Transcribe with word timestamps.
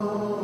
Oh. 0.00 0.37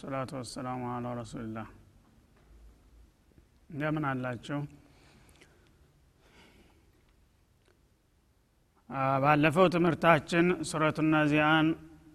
ወሰላቱ 0.00 0.30
ወሰላሙ 0.36 0.82
አላ 0.90 1.06
ረሱልላህ 1.18 1.66
እንደምን 3.70 4.04
አላችሁ? 4.10 4.58
ባለፈው 9.24 9.66
ትምህርታችን 9.74 10.46
ሱረቱ 10.70 11.04
ናዚአን 11.08 11.66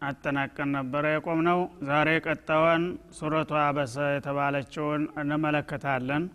አጠናቀን 0.04 0.72
ነበረ 0.78 1.14
የቆምነው። 1.14 1.60
ዛሬ 1.90 2.10
ቀጣዋን 2.26 2.86
ሱረቱ 3.18 3.54
አበሰ 3.62 3.96
የተባለችውን 4.16 5.04
እንመለከታለን። 5.22 6.26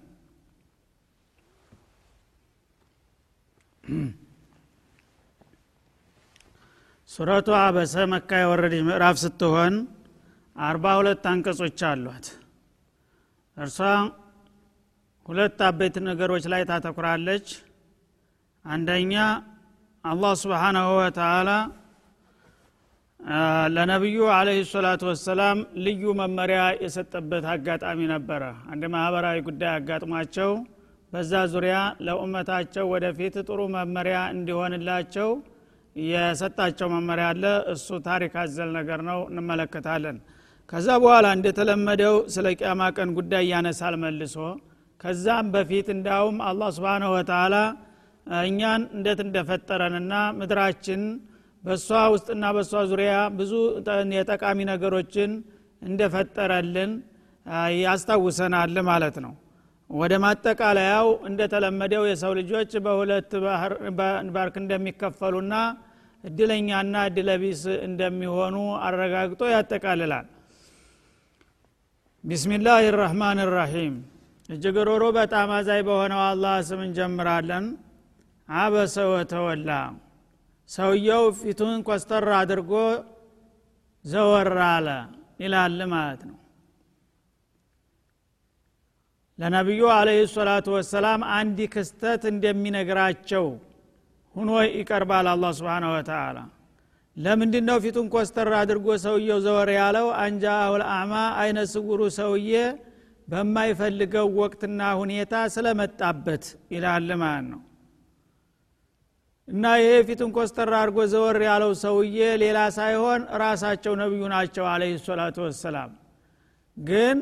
ሱረቱ 7.11 7.49
አበሰ 7.61 7.95
መካ 8.13 8.41
የወረደች 8.41 8.83
ምዕራፍ 8.89 9.17
ስትሆን 9.23 9.75
አርባ 10.61 10.87
ሁለት 10.99 11.25
አንቀጾች 11.31 11.81
አሏት። 11.89 12.27
እርሷ 13.57 13.79
ሁለት 15.29 15.59
አበይት 15.67 15.97
ነገሮች 16.09 16.45
ላይ 16.53 16.63
ታተኩራለች። 16.71 17.47
አንደኛ 18.65 19.15
አላህ 20.05 20.33
ስብሓናሁ 20.43 20.89
ወተአላ 20.99 21.51
ለነቢዩ 23.75 24.19
አለህ 24.35 24.59
ሰላቱ 24.71 25.03
ወሰላም 25.11 25.57
ልዩ 25.87 26.03
መመሪያ 26.21 26.61
የሰጠበት 26.85 27.45
አጋጣሚ 27.55 28.01
ነበረ። 28.13 28.43
አንድ 28.73 28.85
ማህበራዊ 28.95 29.39
ጉዳይ 29.49 29.71
አጋጥሟቸው 29.75 30.53
በዛ 31.13 31.33
ዙሪያ 31.53 31.77
ለኡመታቸው 32.07 32.85
ወደፊት 32.93 33.37
ጥሩ 33.49 33.61
መመሪያ 33.77 34.19
እንዲሆንላቸው 34.35 35.31
የሰጣቸው 35.97 36.89
መመሪያ 36.95 37.27
አለ። 37.33 37.45
እሱ 37.73 37.89
ታሪክ 38.07 38.35
አዘል 38.43 38.71
ነገር 38.79 39.01
ነው። 39.11 39.21
እንመለከታለን 39.31 40.19
ከዛ 40.71 40.89
በኋላ 41.03 41.27
እንደተለመደው 41.37 42.17
ስለ 42.35 42.47
ቅያማ 42.59 42.83
ቀን 42.97 43.09
ጉዳይ 43.17 43.45
ያነሳል 43.53 43.95
መልሶ። 44.03 44.37
ከዛም 45.01 45.47
በፊት 45.55 45.89
እንዳውም 45.95 46.37
አላህ 46.49 46.69
ስብንሁ 46.77 47.11
ወተላ 47.17 47.55
እኛን 48.45 48.83
እንዴት 48.97 49.21
እንደፈጠረንና 49.27 50.13
ምድራችን 50.39 51.03
በእሷ 51.65 51.89
ውስጥና 52.15 52.45
በእሷ 52.57 52.73
ዙሪያ 52.91 53.13
ብዙ 53.39 53.53
የጠቃሚ 54.19 54.59
ነገሮችን 54.71 55.31
እንደፈጠረልን 55.83 56.93
ያስታውሰናል 57.83 58.77
ማለት 58.91 59.17
ነው። 59.25 59.33
ወደ 59.91 60.15
ማጠቃለያው 60.25 61.09
እንደተለመደው 61.29 62.03
የሰው 62.09 62.33
ልጆች 62.39 62.73
በሁለት 62.85 63.31
ባርክ 64.35 64.57
እንደሚከፈሉና 64.63 65.55
እድለኛና 66.25 66.97
እድለቢስ 67.09 67.63
እንደሚሆኑ 67.89 68.57
አረጋግጦ 68.87 69.43
ያጠቃልላል 69.55 70.27
بسم 72.25 72.54
الله 72.54 72.83
الرحمن 72.97 73.39
الرحيم 73.51 73.95
እጅግ 74.49 74.77
ሩህሩህ 74.89 75.05
በጣም 75.17 75.49
አዛኝ 75.57 75.81
በሆነው 75.87 76.21
አላህ 76.25 76.55
ስም 76.69 76.81
እንጀምራለን። 76.87 77.67
عبس 78.49 78.97
وتولى 79.13 79.71
ሰውየው 80.71 81.25
ፊቱን 81.39 81.79
ኮስተር 81.87 82.27
አድርጎ 82.39 82.73
ዘወር 84.05 84.51
አለ 84.67 84.89
ይላል 85.43 85.79
ማለት 85.93 86.23
ነው። 86.29 86.37
ለነቢዩ 89.39 89.83
عليه 89.95 90.21
الصلاة 90.35 90.69
والسلام 90.77 91.21
አንድ 91.37 91.59
ክስተት 91.75 92.23
እንደሚነግራቸው 92.33 93.47
ሁኖ 94.35 94.51
ይቀርባል 94.73 95.29
አላህ 95.33 95.53
سبحانه 95.59 95.85
وتعالى 95.93 96.39
ለምንድ 97.21 97.55
ነው 97.69 97.79
ፊቱን 97.85 98.07
ኮስተር 98.13 98.49
አድርጎ 98.59 98.87
ሰውየው 99.03 99.39
ዘወር 99.47 99.71
ያለው? 99.77 100.07
أن 100.23 100.45
جاءه 100.65 100.83
الأعمى 100.91 101.13
አይነ 101.41 101.59
ስውሩ 101.73 102.01
ሰውዬ 102.19 102.53
በማይፈልገው 103.29 104.29
ወቅትና 104.41 104.81
ሁኔታ 105.01 105.35
ስለመጣበት 105.55 106.45
ይላል 106.75 107.11
ማለት 107.23 107.47
ነው። 107.51 107.61
እና 109.49 109.65
ይሄ 109.81 109.93
ፊቱን 110.09 110.31
ኮስተር 110.37 110.71
አድርጎ 110.81 110.99
ዘወር 111.13 111.39
ያለው 111.49 111.73
ሰውዬ 111.83 112.19
ሌላ 112.43 112.59
ሳይሆን 112.77 113.21
ራሳቸው 113.43 113.93
ነቢዩ 114.03 114.23
ናቸው 114.35 114.65
عليه 114.73 114.91
الصلاة 115.07 115.37
والسلام። 115.47 115.93
ግን 116.77 117.17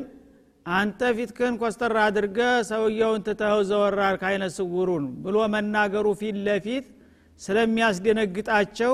አንተ 0.65 1.01
ፊትክን 1.17 1.53
ኮስተር 1.61 1.93
አድርገ 2.05 2.39
ሰውየውን 2.69 3.21
ትተኸው 3.27 3.61
ዘወራር 3.69 4.15
ካይነ 4.23 4.43
ስውሩን 4.57 5.05
ብሎ 5.23 5.37
መናገሩ 5.55 6.07
ፊት 6.19 6.37
ለፊት 6.47 6.85
ስለሚያስደነግጣቸው 7.41 8.93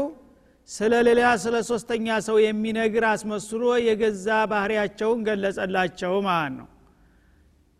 ስለ 0.69 0.93
ሌላ 1.07 1.21
ስለ 1.43 1.55
ሶስተኛ 1.67 2.07
ሰው 2.27 2.37
የሚነግር 2.41 3.03
አስመስሎ 3.09 3.63
የገዛ 3.87 4.27
ባህሪያቸውን 4.51 5.19
ገለጸላቸው 5.27 6.13
ማለት 6.27 6.53
ነው። 6.59 6.67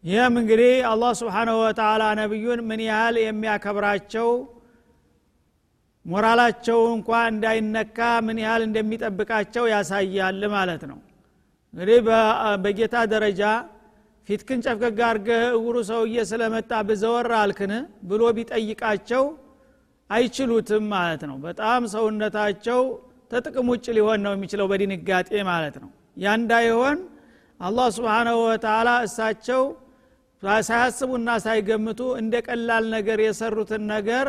ይህም 0.03 0.35
እንግዲህ 0.41 0.73
አላህ 0.89 1.11
ስብሓናሁ 1.21 1.55
ወተላ 1.63 2.03
ነቢዩን 2.19 2.59
ምን 2.69 2.81
ያህል 2.87 3.15
የሚያከብራቸው 3.21 4.29
ሞራላቸው 6.05 6.79
እንኳ 6.95 7.09
እንዳይነካ 7.31 7.97
ምን 8.25 8.39
ያህል 8.43 8.63
እንደሚጠብቃቸው 8.67 9.65
ያሳያል 9.73 10.41
ማለት 10.55 10.83
ነው። 10.91 10.99
እንግዲህ 11.73 11.97
በጌታ 12.63 12.95
ደረጃ 13.13 13.41
ፊትክን 14.29 14.59
ጨፍገግ 14.65 14.99
አርገህ 15.07 15.43
እውሩ 15.57 15.75
ሰውዬ 15.89 16.19
ስለመጣ 16.29 16.71
ብዘወር 16.87 17.29
አልክን 17.39 17.73
ብሎ 18.09 18.21
ቢጠይቃቸው 18.37 19.23
አይችሉትም 20.09 20.83
ማለት 20.93 21.21
ነው። 21.29 21.37
በጣም 21.45 21.81
ሰውነታቸው 21.93 22.81
ተጥቅም 23.31 23.67
ውጭ 23.73 23.85
ሊሆን 23.97 24.19
ነው 24.25 24.33
የሚችለው 24.35 24.67
በድንጋጤ 24.71 25.29
ማለት 25.49 25.75
ነው። 25.83 25.89
ያ 26.17 26.33
እንዳይሆን 26.39 26.97
አላህ 27.59 27.87
ስብሓናሁ 27.95 28.37
ወተላ 28.45 28.89
እሳቸው 29.05 29.63
ሳያስቡና 30.63 31.29
ሳይገምቱ 31.45 32.01
እንደ 32.19 32.35
ቀላል 32.47 32.85
ነገር 32.95 33.19
የሰሩትን 33.25 33.83
ነገር 33.93 34.27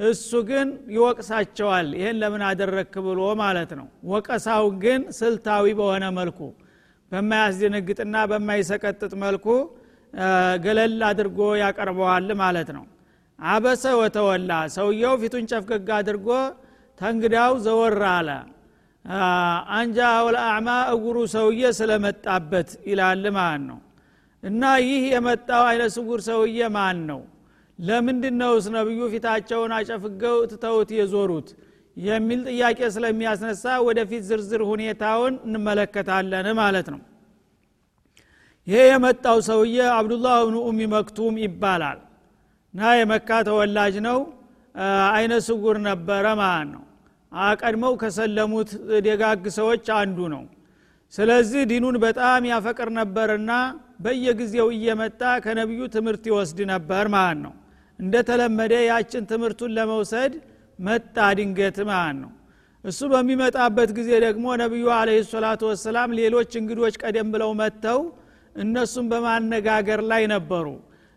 እሱ 0.00 0.30
ግን 0.48 0.68
ይወቅሳቸዋል። 0.94 1.88
ይህን 1.98 2.16
ለምን 2.22 2.42
አደረክ 2.48 2.94
ብሎ 3.06 3.20
ማለት 3.42 3.72
ነው። 3.80 3.86
ወቀሳው 4.12 4.64
ግን 4.84 5.00
ስልታዊ 5.18 5.74
በሆነ 5.80 6.04
መልኩ 6.18 6.40
በማያስደነግጥና 7.12 8.16
በማይሰቀጥጥ 8.30 9.12
መልኩ 9.24 9.46
ገለል 10.64 11.00
አድርጎ 11.08 11.38
ያቀርበዋል 11.62 12.28
ማለት 12.42 12.68
ነው 12.76 12.84
አበሰ 13.38 13.84
ወተወላ። 14.00 14.50
ሰውየው 14.74 15.14
ፊቱን 15.22 15.44
ጨፍገግ 15.50 15.88
አድርጎ 15.96 16.28
ተንግዳው 17.00 17.52
ዘወር 17.64 18.00
አለ። 18.10 18.28
አንጃ 19.74 19.96
ወልአዕማ 20.26 20.68
እጉሩ 20.92 21.16
ሰውዬ 21.32 21.62
ስለመጣበት 21.78 22.68
ይላል 22.88 23.24
ማለት 23.36 23.62
ነው። 23.68 23.78
እና 24.42 24.62
ይህ 24.84 25.02
የመጣው 25.12 25.64
አይነ 25.70 25.82
ስውር 25.94 26.20
ሰውዬ 26.28 26.60
ማን 26.76 26.98
ነው 27.10 27.20
ለምንድን 27.78 28.34
ነውስ 28.40 28.66
ነቢዩ 28.74 29.00
ፊታቸውን 29.12 29.72
አጨፍገው 29.76 30.36
ትተውት 30.50 30.90
የዞሩት? 30.96 31.48
የሚል 31.96 32.40
ጥያቄ 32.50 32.78
ስለሚያስነሳ 32.94 33.64
ወደፊት 33.86 34.22
ዝርዝር 34.28 34.62
ሁኔታውን 34.70 35.34
እንመለከታለን 35.46 36.46
ማለት 36.60 36.86
ነው። 36.94 37.00
ይሄ 38.66 38.80
የመጣው 38.88 39.38
ሰውዬ 39.48 39.76
አብዱላህ 39.96 40.36
ብኑ 40.46 40.56
ኡሚ 40.68 40.80
መክቱም 40.94 41.36
ይባላል 41.44 41.98
እና 42.74 42.90
የመካ 42.98 43.30
ተወላጅ 43.48 43.94
ነው። 44.06 44.18
አይነ 45.12 45.32
ስውር 45.46 45.76
ነበረ 45.86 46.26
ማለት 46.40 46.68
ነው። 46.74 46.82
አቀድመው 47.32 47.92
ከሰለሙት 48.02 48.70
ደጋግ 49.06 49.44
ሰዎች 49.58 49.86
አንዱ 49.98 50.18
ነው። 50.34 50.42
ስለዚህ 51.12 51.62
ዲኑን 51.70 51.96
በጣም 52.04 52.42
ያፈቅር 52.50 52.88
ነበርና 52.98 53.52
በየጊዜው 54.04 54.68
እየመጣ 54.76 55.22
ከነቢዩ 55.44 55.80
ትምህርት 55.94 56.24
ይወስድ 56.30 56.60
ነበር 56.72 57.04
ማለት 57.16 57.40
ነው። 57.44 57.54
እንደተለመደ 57.98 58.74
ያችን 58.86 59.24
ትምህርቱን 59.32 59.74
ለመውሰድ 59.76 60.32
መጣ 60.78 61.16
ድንገት 61.38 61.78
ማለት 61.90 62.16
ነው። 62.22 62.30
እሱ 62.84 63.00
በሚመጣበት 63.12 63.90
ጊዜ 63.98 64.10
ደግሞ 64.24 64.46
ነቢዩ 64.62 64.86
አለ 64.96 65.10
ሰላቱ 65.28 65.62
ወሰላም 65.70 66.10
ሌሎች 66.20 66.50
እንግዶች 66.60 66.94
ቀደም 67.02 67.28
ብለው 67.34 67.50
መጥተው 67.60 68.00
እነሱም 68.56 69.06
በማነጋገር 69.12 70.00
ላይ 70.10 70.22
ነበሩ 70.32 70.66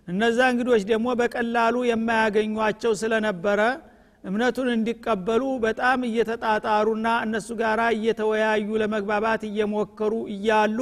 እነዛ 0.08 0.40
እንግዶች 0.54 0.84
ደግሞ 0.90 1.08
በቀላሉ 1.20 1.76
የማያገኟቸው 1.90 2.94
ስለነበረ 3.02 3.62
እምነቱን 4.24 4.68
እንዲቀበሉ 4.76 5.44
በጣም 5.66 6.00
እየተጣጣሩና 6.08 7.08
እነሱ 7.26 7.50
ጋር 7.60 7.80
እየተወያዩ 7.96 8.68
ለመግባባት 8.82 9.42
እየሞከሩ 9.50 10.14
እያሉ 10.36 10.80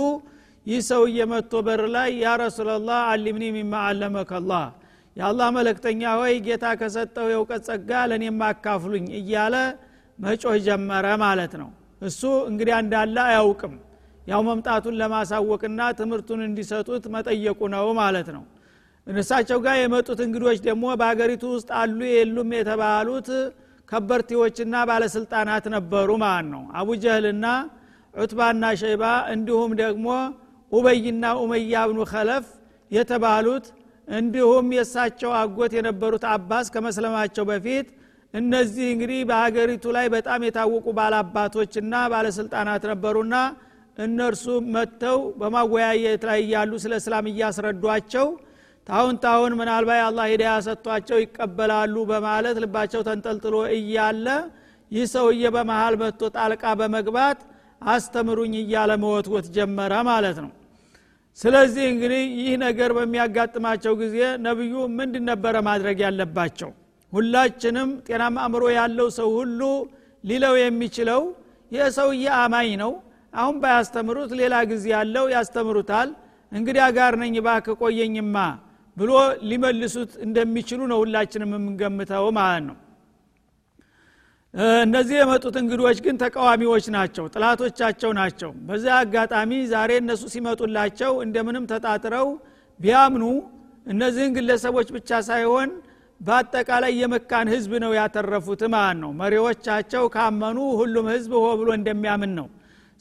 ይህ 0.68 0.82
ሰው 0.90 1.02
እየመጥቶ 1.10 1.54
በር 1.68 1.82
ላይ 1.96 2.10
ያ 2.24 2.36
ረሱላላህ 2.44 3.00
አሊምኒ 3.10 3.46
ሚማ 3.56 3.74
አለመከላህ 3.88 4.66
የአላህ 5.18 5.48
መለክተኛ 5.58 6.02
ሆይ 6.20 6.36
ጌታ 6.46 6.66
ከሰጠው 6.80 7.28
የእውቀት 7.32 7.64
ጸጋ 7.68 7.92
ለእኔም 8.12 8.40
አካፍሉኝ 8.48 9.08
እያለ 9.20 9.56
መጮህ 10.20 10.56
ጀመረ 10.68 11.06
ማለት 11.24 11.54
ነው። 11.62 11.70
እሱ 12.02 12.22
እንግዲህ 12.50 12.76
እንዳለ 12.80 13.18
አያውቅም። 13.28 13.76
ያው 14.28 14.42
መምጣቱን 14.48 14.96
ለማሳወቅና 15.02 15.82
ትምህርቱን 16.00 16.42
እንዲሰጡት 16.48 17.06
መጠየቁ 17.16 17.60
ነው 17.74 17.88
ማለት 18.00 18.28
ነው 18.36 18.44
እነሳቸው 19.08 19.58
ጋር 19.66 19.76
የመጡት 19.80 20.20
እንግዶች 20.26 20.60
ደግሞ 20.68 20.84
በሀገሪቱ 21.00 21.44
ውስጥ 21.56 21.70
አሉ 21.80 22.00
የሉም 22.12 22.52
የተባሉት 22.58 23.30
ከበርቴዎችና 23.90 24.76
ባለስልጣናት 24.90 25.66
ነበሩ 25.76 26.10
ማለት 26.24 26.48
ነው። 26.54 26.62
አቡጀህልና 26.80 27.46
ዑትባና 28.14 28.66
ሸይባ 28.82 29.04
እንዲሁም 29.34 29.72
ደግሞ 29.82 30.08
ኡበይና 30.72 31.26
ኡመያ 31.42 31.82
ብኑ 31.90 32.00
ከለፍ 32.12 32.46
የተባሉት 32.92 33.66
እንዲሁም 34.08 34.66
የእሳቸው 34.76 35.32
አጎት 35.42 35.74
የነበሩት 35.78 36.24
አባስ 36.32 36.68
ከመስለማቸው 36.74 37.46
በፊት 37.50 37.88
እነዚህ 38.34 38.88
እንግዲህ 38.94 39.20
በሀገሪቱ 39.30 39.86
ላይ 39.98 40.08
በጣም 40.16 40.42
የታወቁ 40.46 40.86
ባላባቶችና 40.98 41.94
ባለስልጣናት 42.14 42.84
ነበሩና 42.92 43.36
እነርሱ 43.98 44.46
መጥተው 44.76 45.20
በማወያየት 45.40 46.24
ላይ 46.30 46.40
እያሉ 46.46 46.72
ስለ 46.84 46.94
እስላም 47.02 47.26
እያስረዷቸው 47.32 48.28
ታሁን 48.88 49.16
ታሁን 49.24 49.54
ምናልባት 49.60 50.02
አላህ 50.06 50.26
ሂዳያ 50.32 50.54
ሰጥቷቸው 50.66 51.18
ይቀበላሉ 51.24 51.96
በማለት 52.10 52.56
ልባቸው 52.64 53.02
ተንጠልጥሎ 53.08 53.56
እያለ 53.76 54.26
ይህ 54.92 55.06
ሰውዬ 55.14 55.44
በመሃል 55.56 55.96
መጥቶ 56.02 56.24
ጣልቃ 56.36 56.64
በመግባት 56.80 57.40
አስተምሩኝ 57.88 58.54
እያለ 58.62 58.92
መወትወት 59.04 59.46
ጀመረ 59.56 59.94
ማለት 60.10 60.38
ነው። 60.44 60.52
ስለዚህ 61.40 61.86
እንግዲህ 61.94 62.24
ይህ 62.42 62.54
ነገር 62.66 62.90
በሚያጋጥማቸው 62.98 63.94
ጊዜ 64.02 64.18
ነቢዩ 64.46 64.74
ምንድን 64.98 65.24
ነበረ 65.32 65.56
ማድረግ 65.68 65.98
ያለባቸው? 66.06 66.70
ሁላችንም 67.14 67.90
ጤናማ 68.08 68.38
አእምሮ 68.44 68.64
ያለው 68.78 69.08
ሰው 69.18 69.30
ሁሉ 69.38 69.62
ሊለው 70.24 70.56
የሚችለው 70.62 71.22
ይህ 71.72 71.88
ሰውዬ 71.98 72.26
አማኝ 72.42 72.70
ነው 72.84 72.92
አሁን 73.34 73.56
ባያስተምሩት 73.62 74.32
ሌላ 74.40 74.56
ጊዜ 74.72 74.86
ያለው 74.96 75.26
ያስተምሩታል 75.36 76.10
እንግዲህ 76.52 76.86
ጋር 76.98 77.14
ነኝ 77.22 77.36
ባክ 77.46 77.68
ቆየኝማ 77.82 78.36
ብሎ 78.98 79.12
ሊመልሱት 79.50 80.12
እንደሚችሉ 80.26 80.80
ነው 80.92 80.98
ሁላችንም 81.04 81.52
የምንገምተው 81.56 82.26
ማለት 82.38 82.64
ነው። 82.68 82.78
እነዚህ 84.84 85.16
የመጡት 85.20 85.56
እንግዶች 85.62 86.00
ግን 86.06 86.16
ተቃዋሚዎች 86.24 86.86
ናቸው 86.96 87.26
ጥላቶቻቸው 87.34 88.12
ናቸው። 88.20 88.52
በዚያ 88.68 88.96
አጋጣሚ 89.04 89.52
ዛሬ 89.72 89.92
እነሱ 90.02 90.24
ሲመጡላቸው 90.34 91.14
እንደምንም 91.26 91.64
ተጣጥረው 91.72 92.28
ቢያምኑ 92.80 93.24
እነዚህን 93.88 94.34
ግለሰቦች 94.38 94.90
ብቻ 94.96 95.22
ሳይሆን 95.30 95.72
በአጠቃላይ 96.22 96.94
የመካን 97.00 97.48
ህዝብ 97.54 97.72
ነው 97.84 97.92
ያተረፉት 97.98 98.62
ማለት 98.74 98.98
ነው። 99.02 99.12
መሪዎቻቸው 99.22 100.04
ካመኑ 100.14 100.60
ሁሉም 100.80 101.08
ህዝብ 101.14 101.32
ሆ 101.42 101.48
ብሎ 101.62 101.70
እንደሚያምን 101.80 102.32
ነው። 102.40 102.48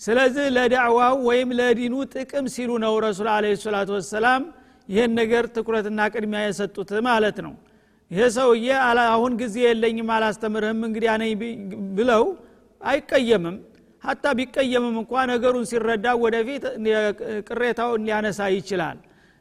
ስለዚህ 0.01 0.47
ለዳዕዋው 0.57 1.17
ወይም 1.29 1.51
ለዲኑ 1.59 1.95
ጥቅም 2.15 2.47
ሲሉ 2.55 2.71
ነው 2.85 2.95
ረሱል 3.05 3.29
አለ 3.35 3.47
ሰላቱ 3.65 3.91
ወሰላም 3.99 4.43
ይህን 4.93 5.13
ነገር 5.21 5.45
ትኩረትና 5.55 6.01
ቅድሚያ 6.15 6.41
የሰጡት 6.45 6.91
ማለት 7.07 7.37
ነው። 7.47 7.55
ይሄ 8.11 8.23
ሰውዬ 8.37 8.67
አሁን 9.09 9.33
ጊዜ 9.43 9.57
የለኝም 9.67 10.09
አላስተምርህም 10.17 10.81
እንግዲህ 10.89 11.11
ነኝ 11.23 11.33
ብለው 11.99 12.25
አይቀየምም። 12.81 13.57
ሀታ 14.05 14.25
ቢቀየምም 14.39 14.95
እንኳ 15.01 15.13
ነገሩን 15.31 15.65
ሲረዳ 15.71 16.07
ወደፊት 16.23 16.65
ቅሬታውን 17.49 18.01
ሊያነሳ 18.07 18.41
ይችላል። 18.55 18.99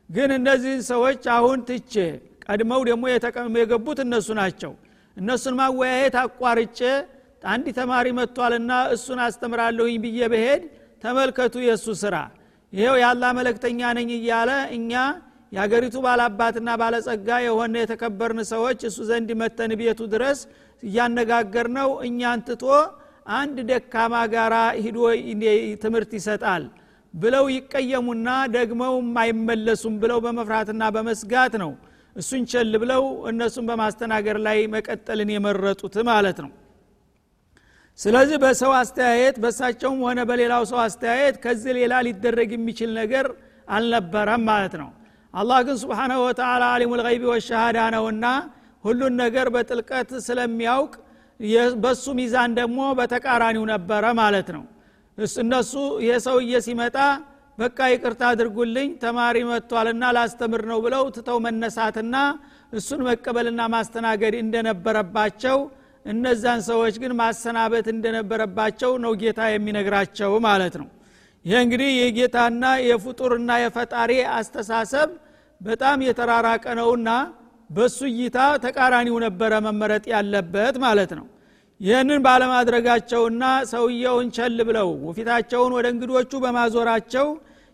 ግን 0.09 0.29
እነዚህ 0.37 0.75
ሰዎች 0.91 1.23
አሁን 1.35 1.59
ትቼ 1.69 1.93
ቀድመው 2.45 2.81
ደግሞ 2.89 3.03
የገቡት 3.59 3.99
እነሱ 4.05 4.29
ናቸው። 4.39 4.71
እነሱን 5.17 5.55
ማወያየት 5.59 6.15
አቋርጬ 6.21 6.79
አንድ 7.45 7.67
ተማሪ 7.77 8.07
መጥቷልና 8.17 8.71
እሱን 8.95 9.19
አስተምራለሁኝ 9.25 9.95
ብዬ 10.03 10.19
በሄድ 10.33 10.63
ተመልከቱ 11.03 11.55
የእሱ 11.65 11.87
ስራ። 12.01 12.15
ይሄው 12.73 12.95
የአላ 13.01 13.23
መለክተኛ 13.37 13.79
ነኝ 13.97 14.09
እያለ 14.17 14.51
እኛ 14.77 14.91
የአገሪቱ 15.51 15.95
ባላባትና 16.05 16.69
ባለጸጋ 16.81 17.29
የሆነ 17.45 17.75
የተከበርን 17.81 18.39
ሰዎች 18.51 18.79
እሱ 18.89 18.99
ዘንድ 19.09 19.29
መተን 19.41 19.71
ቤቱ 19.79 20.01
ድረስ 20.13 20.39
እያነጋገር 20.83 21.67
ነው 21.77 21.89
እኛን 22.07 22.41
ትቶ 22.47 22.63
አንድ 23.35 23.57
ደካማ 23.69 24.13
ጋራ 24.33 24.55
ሂዶ 24.85 24.99
ትምህርት 25.83 26.11
ይሰጣል 26.19 26.63
ብለው 27.13 27.45
ይቀየሙና 27.53 28.27
ደግመው 28.53 28.93
አይመለሱም 29.23 29.95
ብለው 30.03 30.19
በመፍራትና 30.25 30.83
በመስጋት 30.95 31.53
ነው። 31.63 31.71
እሱን 32.15 32.43
ቸል 32.51 32.73
ብለው 32.81 33.03
እነሱን 33.29 33.65
በማስተናገር 33.69 34.37
ላይ 34.47 34.59
መቀጠልን 34.73 35.29
የመረጡት 35.33 35.95
ማለት 36.09 36.39
ነው። 36.45 36.51
ስለዚህ 37.99 38.37
በሰው 38.43 38.71
አስተያየት 38.79 39.35
በሳቸውም 39.43 39.99
ሆነ 40.05 40.19
በሌላው 40.29 40.63
ሰው 40.71 40.79
አስተያየት 40.85 41.35
ከዚህ 41.43 41.71
ሌላ 41.79 41.93
ሊደረግ 42.07 42.49
የሚችል 42.55 42.91
ነገር 43.01 43.27
አልነበረም 43.67 44.43
ማለት 44.49 44.73
ነው 44.81 44.89
አላህ 45.33 45.59
ግን 45.67 45.75
ስብሓናሁ 45.81 46.19
ወተላ 46.25 46.63
አሊሙ 46.75 46.93
ልይቢ 47.01 47.23
ወሸሃዳ 47.31 47.79
ነውና 47.95 48.25
ሁሉን 48.83 49.13
ነገር 49.23 49.47
በጥልቀት 49.55 50.09
ስለሚያውቅ 50.25 50.93
በሱ 51.83 52.05
ሚዛን 52.17 52.51
ደግሞ 52.59 52.79
በተቃራኒው 52.99 53.63
ነበረ 53.71 54.05
ማለት 54.19 54.49
ነው። 54.55 54.63
እነሱ 55.41 55.71
ሰውዬ 56.25 56.53
ሲመጣ 56.65 56.97
በቃ 57.57 57.79
ይቅርታ 57.93 58.21
አድርጉልኝ 58.33 58.89
ተማሪ 59.01 59.37
መጥቷልና 59.49 60.03
ላስተምር 60.17 60.61
ነው 60.71 60.79
ብለው 60.85 61.03
ትተው 61.15 61.37
መነሳትና 61.45 62.15
እሱን 62.73 63.01
መቀበልና 63.07 63.61
ማስተናገድ 63.73 64.35
እንደነበረባቸው 64.43 65.57
እነዛን 66.05 66.61
ሰዎች 66.69 66.95
ግን 67.01 67.11
ማሰናበት 67.19 67.87
እንደነበረባቸው 67.93 68.91
ነው 69.03 69.11
ጌታ 69.21 69.41
የሚነግራቸው 69.51 70.31
ማለት 70.47 70.75
ነው። 70.81 70.87
ይህ 71.45 71.57
እንግዲህ 71.65 71.89
የጌታና 71.99 72.63
የፍጡርና 72.87 73.51
የፈጣሪ 73.63 74.11
አስተሳሰብ 74.37 75.09
በጣም 75.61 75.99
የተራራቀ 76.05 76.65
ነውና 76.79 77.09
በሱ 77.69 77.99
እይታ 78.11 78.37
ተቃራኒው 78.63 79.17
ነበረ 79.25 79.51
መመረጥ 79.65 80.03
ያለበት 80.13 80.75
ማለት 80.83 81.11
ነው። 81.19 81.25
ይህንን 81.81 82.19
ባለማድረጋቸውና 82.25 83.43
ሰውየውን 83.71 84.27
ቸል 84.35 84.57
ብለው 84.67 84.89
ፊታቸውን 85.17 85.71
ወደ 85.77 85.87
እንግዶቹ 85.93 86.31
በማዞራቸው 86.43 87.27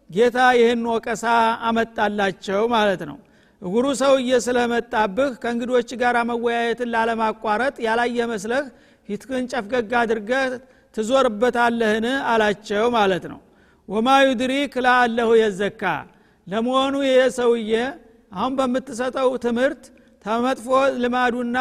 ጌታ 0.09 0.37
ይህን 0.59 0.83
ወቀሳ 0.91 1.23
አመጣላቸው 1.69 2.61
ማለት 2.75 3.01
ነው። 3.09 3.17
እጉሩ 3.61 3.85
ሰውዬ 4.01 4.31
ስለመጣብህ 4.45 5.31
ከእንግዶች 5.43 5.89
ጋር 6.01 6.17
መወያየትን 6.29 6.91
ላለማቋረጥ 6.93 7.75
ያላየ 7.85 8.27
መስለህ 8.31 8.65
ፊትክን 9.09 9.45
ጨፍገግ 9.51 9.91
አድርገህ 10.01 10.51
ትዞርበታለህን? 10.95 12.05
አላቸው 12.31 12.85
ማለት 12.95 13.25
ነው። 13.31 13.39
ወማ 13.89 14.07
ዩድሪክ 14.27 14.73
ለአለሁ 14.85 15.29
የዘካ 15.41 15.83
ለመሆኑ 16.47 16.95
ይሄ 17.07 17.19
ሰውዬ 17.37 17.71
አሁን 18.31 18.53
በምትሰጠው 18.59 19.29
ትምህርት 19.45 19.83
ተመጥፎ 20.25 20.67
ልማዱና 21.01 21.57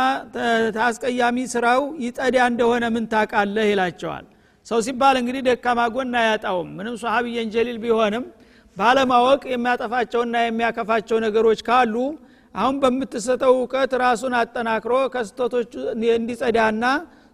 ታስቀያሚ 0.77 1.39
ስራው 1.53 1.83
ይጠዳ 2.05 2.37
እንደሆነ 2.51 2.85
ምን 2.95 3.05
ታቃለህ 3.13 3.67
ይላቸዋል? 3.73 4.25
ሰው 4.67 4.79
ሲባል 4.87 5.17
እንግዲህ 5.21 5.43
ደካማ 5.49 5.81
ጎን 5.95 6.15
አያጣውም። 6.21 6.71
ምንም 6.79 6.95
ሶሀብየን 7.03 7.51
ጀሊል 7.55 7.79
ቢሆንም 7.85 8.25
ባለማወቅ 8.77 9.43
የሚያጠፋቸውና 9.53 10.37
የሚያከፋቸው 10.45 11.19
ነገሮች 11.27 11.61
ካሉ 11.69 11.95
አሁን 12.55 12.75
በምትሰጠው 12.83 13.53
እውቀት 13.59 13.93
ራሱን 14.03 14.35
አጠናክሮ 14.41 14.95
ከስቶቶቹ 15.15 15.73
እንዲጸዳና 16.17 16.85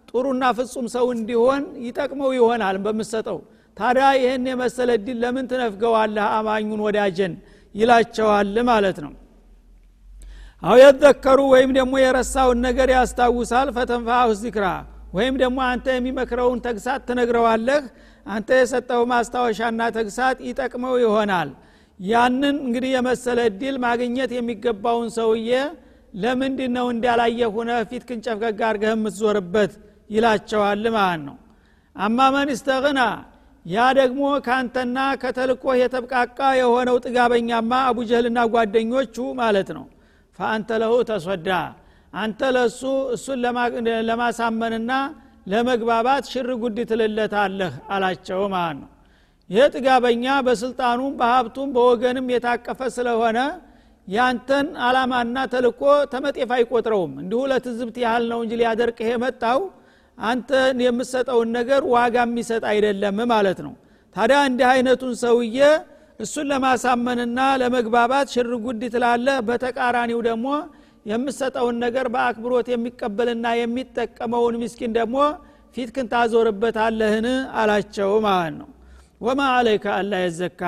ጥሩና 0.09 0.43
ፍጹም 0.57 0.87
ሰው 0.95 1.05
እንዲሆን 1.15 1.63
ይጠቅመው 1.85 2.31
ይሆናል 2.37 2.77
በምሰጠው 2.85 3.39
ታዲያ 3.77 4.07
ይህን 4.17 4.45
የመሰለ 4.49 4.89
ድል 5.05 5.17
ለምን 5.23 5.45
ትነፍገዋለህ 5.51 6.25
አማኙን 6.37 6.81
ወዳጀን? 6.85 7.33
ይላቸዋል 7.75 8.55
ማለት 8.69 8.97
ነው። 9.05 9.11
አው 10.63 10.75
የዘከሩ 10.81 11.39
ወይም 11.53 11.71
ደግሞ 11.77 11.93
የረሳውን 12.01 12.59
ነገር 12.67 12.89
ያስታውሳል። 12.95 13.69
ፈተንፋሁ 13.77 14.27
ዚክራ 14.41 14.65
ወይም 15.13 15.35
ደግሞ 15.41 15.59
አንተ 15.71 15.85
የሚመክረውን 15.95 16.59
ተግሳት 16.65 17.01
ትነግረዋለህ። 17.09 17.81
አንተ 18.25 18.49
የሰጠው 18.59 19.01
ማስታወሻና 19.11 19.81
ተግሳት 19.97 20.37
ይጠቅመው 20.47 20.95
ይሆናል። 21.03 21.49
ያንን 21.99 22.55
እንግዲህ 22.65 22.91
የመሰለ 22.95 23.39
እድል 23.49 23.75
ማግኘት 23.83 24.31
የሚገባውን 24.37 25.09
ሰውዬ 25.17 25.51
ለምንድ 26.13 26.59
ነው 26.75 26.87
እንዳላየ 26.93 27.41
ሁነ 27.55 27.71
ፊት 27.89 28.03
ክንጨፍገግ 28.09 28.59
አርገህ 28.69 28.91
የምትዞርበት? 28.95 29.71
ይላቸዋል 30.09 30.83
ማለት 30.95 31.21
ነው። 31.27 31.35
አማ 31.95 32.19
መን 32.35 32.49
ስተግና 32.59 33.01
ያ 33.65 33.83
ደግሞ 33.97 34.21
ካንተና 34.45 34.97
ከተልኮህ 35.21 35.75
የተብቃቃ 35.81 36.39
የሆነው 36.59 36.97
ጥጋበኛማ 37.05 37.71
አቡጀህልና 37.89 38.39
ጓደኞቹ 38.53 39.17
ማለት 39.39 39.69
ነው። 39.77 39.85
ፈአንተ 40.39 40.69
ለሁ 40.81 40.93
ተሶዳ 41.09 41.49
አንተ 42.13 42.41
ለሱ 42.55 42.81
እሱን 43.15 43.37
ለማሳመንና 44.09 44.91
ለመግባባት 45.47 46.23
ሽር 46.31 46.49
ጉድ 46.61 46.77
ትልለታለህ 46.89 47.73
አላቸው 47.93 48.41
ማለት 48.53 48.77
ነው። 48.81 48.89
ይህ 49.49 49.65
ጥጋበኛ 49.75 50.25
በስልጣኑም 50.45 51.13
በሀብቱም 51.19 51.69
በወገንም 51.75 52.27
የታቀፈ 52.33 52.81
ስለሆነ 52.95 53.39
ያንተን 54.07 54.67
አላማና 54.85 55.37
ተልኮ 55.51 55.81
ተመጤፍ 56.11 56.51
አይቆጥረውም። 56.55 57.13
እንዲሁ 57.21 57.41
ለትዝብት 57.51 57.97
ያህል 58.03 58.23
ነው 58.31 58.39
እንጂ 58.43 58.53
ሊያደርቅህ 58.61 59.09
የመጣው 59.11 59.59
አንተ 60.17 60.49
የምሰጠውን 60.85 61.49
ነገር 61.57 61.81
ዋጋ 61.93 62.15
የሚሰጥ 62.25 62.63
አይደለም 62.71 63.17
ማለት 63.33 63.59
ነው። 63.65 63.73
ታዲያ 64.15 64.39
እንዲህ 64.49 64.67
አይነቱን 64.71 65.13
ሰውዬ 65.23 65.59
እሱን 66.19 66.47
ለማሳመንና 66.51 67.39
ለመግባባት 67.61 68.27
ሽር 68.33 68.51
ጉድ 68.65 68.81
ትላለህ 68.93 69.37
በተቃራኒው 69.47 70.19
ደግሞ 70.27 70.47
የምሰጠውን 71.05 71.77
ነገር 71.85 72.05
በአክብሮት 72.13 72.67
የሚቀበልና 72.73 73.45
የሚጠቀመውን 73.59 74.55
ምስኪን 74.61 74.91
ደግሞ 74.99 75.17
ፊትክን 75.75 76.07
ታዞርበታለህን? 76.11 77.27
አላቸው 77.55 78.11
ማለት 78.25 78.53
ነው። 78.59 78.69
ወማ 79.21 79.41
አለይከ 79.57 79.85
አላ 79.97 80.13
የዘካ? 80.23 80.61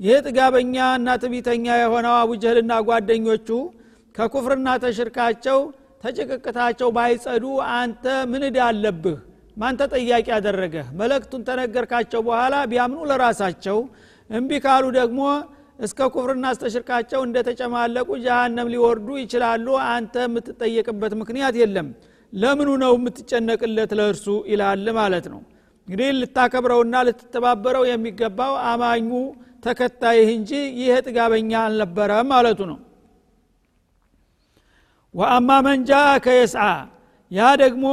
ይህ 0.00 0.18
ጥጋበኛ 0.26 0.76
እና 0.98 1.08
ትቢተኛ 1.22 1.66
የሆነው 1.80 2.14
አቡጀህልና 2.20 2.72
ጓደኞቹ 2.88 3.48
ከኩፍርና 4.14 4.68
ተሽርካቸው 4.84 5.58
ተጭቅቅታቸው 6.02 6.88
ባይጸዱ 6.96 7.44
አንተ 7.74 8.04
ምን 8.30 8.42
እዳ 8.48 8.58
አለብህ? 8.68 9.16
ማን 9.56 9.76
ተጠያቂ 9.80 10.26
ያደረገህ 10.34 10.86
መለክቱን 10.98 11.42
ተነገርካቸው 11.48 12.20
በኋላ 12.26 12.54
ቢያምኑ 12.70 13.00
ለራሳቸው 13.10 13.78
እምቢ 14.30 14.50
ካሉ 14.64 14.84
ደግሞ 14.98 15.20
እስከ 15.78 15.98
ኩፍርና 16.14 16.46
እስተሽርካቸው 16.54 17.20
እንደተጨማለቁ 17.26 18.08
ጀሃነም 18.24 18.70
ሊወርዱ 18.72 19.08
ይችላሉ። 19.20 19.66
አንተ 19.88 20.14
የምትጠየቅበት 20.26 21.12
ምክንያት 21.20 21.56
የለም። 21.60 21.88
ለምኑ 22.32 22.70
ነው 22.82 22.92
የምትጨነቅለት 22.96 23.92
ለእርሱ? 23.98 24.26
ይላል 24.52 24.86
ማለት 24.98 25.26
ነው። 25.32 25.40
እንግዲህ 25.88 26.08
ልታከብረውና 26.18 26.96
ልትተባበረው 27.08 27.84
የሚገባው 27.90 28.54
አማኙ 28.70 29.10
ተከታይህ 29.64 30.28
እንጂ 30.34 30.50
ይህ 30.80 30.96
ጥጋበኛ 31.06 31.52
አልነበረም 31.62 32.28
ማለቱ 32.32 32.60
ነው 32.70 32.78
ወአማ 35.18 35.50
መንጃ 35.66 35.90
ከየስዓ 36.24 36.64
ያ 37.30 37.48
ደግሞ 37.62 37.86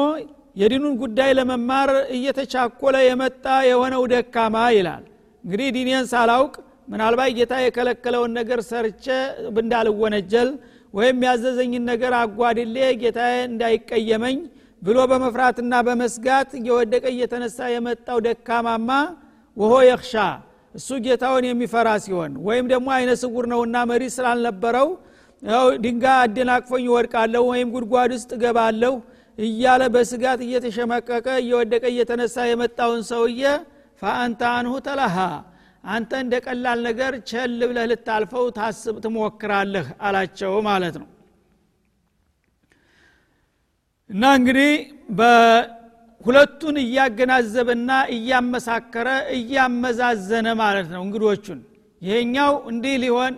የዲኑን 0.55 0.94
ጉዳይ 1.01 1.32
ለመማር 1.38 1.89
እየተቻኮለ 2.15 2.96
የመጣ 3.05 3.46
የሆነው 3.70 4.03
ደካማ 4.12 4.55
ይላል። 4.75 5.03
እንግዲህ 5.44 5.67
ዲኔን 5.75 6.05
ሳላውቅ 6.12 6.53
ምናልባት 6.91 7.32
ጌታ 7.38 7.53
የከለከለውን 7.63 8.32
ነገር 8.39 8.60
ሰርቼ 8.70 9.05
እንዳልወነጀል 9.62 10.50
ወይም 10.94 11.17
ያዘዘኝን 11.27 11.84
ነገር 11.91 12.13
አጓድሌ 12.20 12.75
ጌታ 13.01 13.20
እንዳይቀየመኝ 13.48 14.38
ብሎ 14.82 14.98
በመፍራትና 15.12 15.74
በመስጋት 15.88 16.50
እየወደቀ 16.60 17.05
እየተነሳ 17.13 17.60
የመጣው 17.74 18.20
ደካማማ 18.27 18.89
ወሆ 19.58 19.74
የክሻ 19.89 20.13
እሱ 20.75 20.89
ጌታውን 21.05 21.46
የሚፈራ 21.50 21.89
ሲሆን 22.05 22.32
ወይም 22.48 22.65
ደግሞ 22.72 22.88
አይነ 22.96 23.12
ስውር 23.22 23.46
ነውና 23.53 23.77
መሪ 23.91 24.03
ስላልነበረው 24.15 24.88
ያው 25.44 25.65
ድንጋ 25.84 26.06
አደናቅፎኝ 26.22 26.84
ይወድቃለሁ 26.88 27.44
ወይም 27.51 27.72
ጉድጓድ 27.75 28.12
ውስጥ 28.15 28.30
እገባለሁ 28.38 28.94
እያለ 29.38 29.84
በስጋት 29.94 30.39
እየተሸመቀቀ 30.46 31.27
እየወደቀ 31.42 31.84
እየተነሳ 31.92 32.46
የመጣውን 32.50 33.01
ሰውዬ 33.10 33.42
ፈአንተ 34.01 34.42
አንሁ 34.54 34.74
ተለሃ 34.88 35.15
አንተ 35.88 36.12
እንደ 36.24 36.36
ቀላል 36.46 36.80
ነገር 36.88 37.13
ቸል 37.30 37.60
ብለህ 37.70 37.86
ልታልፈው 37.92 38.46
ታስብ 38.58 38.96
ትሞክራለህ 39.04 39.88
አላቸው 40.08 40.54
ማለት 40.68 40.96
ነው። 41.01 41.10
እና 44.10 44.24
እንግዲህ 44.39 44.72
በሁለቱን 45.20 46.75
እያገናዘበና 46.84 47.92
እያመሳከረ 48.15 49.08
እያመዛዘነ 49.38 50.48
ማለት 50.62 50.88
ነው 50.94 51.01
እንግዶቹን 51.06 51.62
ይሄኛው 52.01 52.53
እንዲህ 52.69 52.95
ሊሆን 53.03 53.33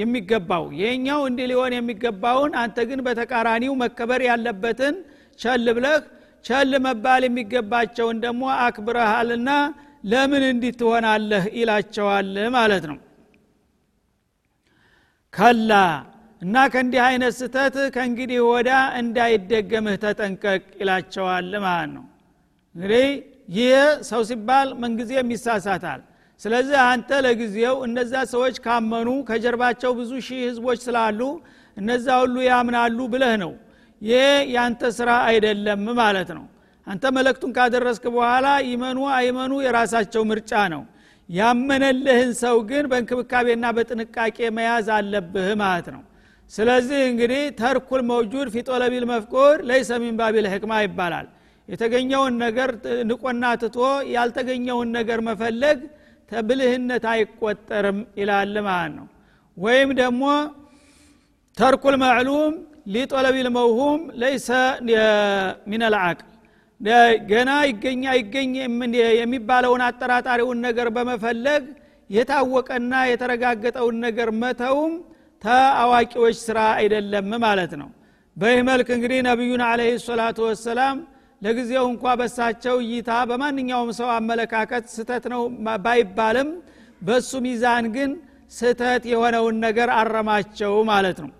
የሚገባው 0.00 0.64
ይሄኛው 0.78 1.20
እንዲህ 1.28 1.46
ሊሆን 1.50 1.72
የሚገባውን 1.76 2.52
አንተ 2.62 2.78
ግን 2.88 3.00
በተቃራኒው 3.06 3.74
መከበር 3.82 4.22
ያለበትን 4.28 4.96
ቸል 5.38 5.66
ብለህ 5.76 6.00
ቸል 6.44 6.72
መባል 6.86 7.22
የሚገባቸውን 7.26 8.16
ደግሞ 8.24 8.44
አክብረሃልና 8.64 9.50
ለምን 10.04 10.44
እንዲህ 10.48 10.72
ትሆናለህ 10.80 11.44
ይላቸዋል 11.58 12.28
ማለት 12.56 12.84
ነው። 12.90 12.98
ከላ 15.32 15.72
እና 16.42 16.56
ከእንዲህ 16.72 17.02
አይነት 17.08 17.34
ስተት 17.38 17.76
ከእንግዲህ 17.94 18.40
ወዳ 18.48 18.70
እንዳይደገምህ 19.00 19.96
ተጠንቀቅ 20.04 20.62
ይላቸዋል 20.80 21.52
ማለት 21.66 21.90
ነው። 21.96 22.04
እንግዲህ 22.74 23.06
ይህ 23.56 23.76
ሰው 24.08 24.22
ሲባል 24.28 24.68
ምንጊዜም 24.82 25.30
ይሳሳታል 25.34 26.00
ስለዚህ 26.40 26.78
አንተ 26.84 27.10
ለጊዜው 27.24 27.76
እነዛ 27.86 28.12
ሰዎች 28.32 28.56
ካመኑ 28.64 29.08
ከጀርባቸው 29.28 29.90
ብዙ 29.98 30.12
ሺህ 30.26 30.40
ህዝቦች 30.46 30.78
ስላሉ 30.86 31.20
እነዛ 31.76 32.06
ሁሉ 32.22 32.36
ያምናሉ 32.48 32.98
ብለህ 33.12 33.34
ነው። 33.42 33.52
ይህ 34.02 34.24
ያንተ 34.54 34.82
ስራ 34.96 35.10
አይደለም 35.28 35.84
ማለት 36.00 36.30
ነው። 36.38 36.46
አንተ 36.86 37.04
መለክቱን 37.16 37.50
ካደረስክ 37.56 38.04
በኋላ 38.14 38.46
ይመኑ 38.68 38.98
አይመኑ 39.16 39.52
የራሳቸው 39.66 40.22
ምርጫ 40.30 40.52
ነው። 40.74 40.82
ያመነልህን 41.28 42.30
ሰው 42.40 42.56
ግን 42.70 42.84
በእንክብካቤና 42.90 43.66
በጥንቃቄ 43.76 44.38
መያዝ 44.56 44.88
አለብህ 44.96 45.48
ማለት 45.62 45.86
ነው። 45.94 46.02
ስለዚህ 46.50 47.00
እንግዲህ 47.10 47.42
ተርኩል 47.60 48.00
መውጁድ 48.10 48.48
ፊጦለቢል 48.54 49.04
መፍቁር 49.12 49.54
ለይሰ 49.68 49.90
ሚን 50.02 50.16
ባቢል 50.20 50.46
ህክማ 50.54 50.72
ይባላል። 50.84 51.28
የተገኘውን 51.68 52.34
ነገር 52.44 52.70
ንቆና 53.10 53.44
ትቶ 53.62 53.78
ያልተገኘውን 54.14 54.88
ነገር 54.98 55.20
መፈለግ 55.28 55.78
ተብልህነት 56.32 57.04
አይቆጠርም 57.12 57.98
ይላል 58.20 58.54
ማለት 58.68 58.92
ነው። 58.98 59.06
ወይም 59.56 59.90
ደግሞ 60.00 60.22
ተርኩል 61.56 61.94
መዕሉም 62.02 62.52
ሊጦለቢል 62.94 63.48
መውሁም 63.56 64.00
ለይሰ 64.20 64.48
ሚን 65.70 65.82
አልዓቅል 65.88 66.28
ገና 67.30 67.50
ይገኝ 68.18 68.52
የሚባለውን 69.20 69.82
አጠራጣሪውን 69.88 70.58
ነገር 70.66 70.88
በመፈለግ 70.96 71.64
የታወቀና 72.10 72.94
የተረጋገጠውን 73.10 73.96
ነገር 74.06 74.28
መተውም 74.42 74.94
ተአዋቂዎች 75.42 76.36
ስራ 76.46 76.58
አይደለም 76.78 77.30
ማለት 77.44 77.72
ነው። 77.80 77.88
በይህ 78.36 78.60
መልክ 78.68 78.88
እንግዲህ 78.96 79.18
ነቢዩን 79.28 79.62
አለህ 79.68 79.88
ሰላቱ 80.06 80.38
ወሰላም 80.48 80.98
ለጊዜው 81.42 81.84
እንኳ 81.90 82.04
በሳቸው 82.20 82.76
እይታ 82.84 83.10
በማንኛውም 83.30 83.90
ሰው 83.98 84.08
አመለካከት 84.16 84.84
ስተት 84.92 85.24
ነው 85.32 85.42
ባይባልም 85.78 86.50
በሱ 87.02 87.30
ሚዛን 87.46 87.86
ግን 87.96 88.10
ስተት 88.52 89.04
የሆነውን 89.12 89.56
ነገር 89.64 89.88
አረማቸው 89.98 90.74
ማለት 90.90 91.18
ነው። 91.24 91.30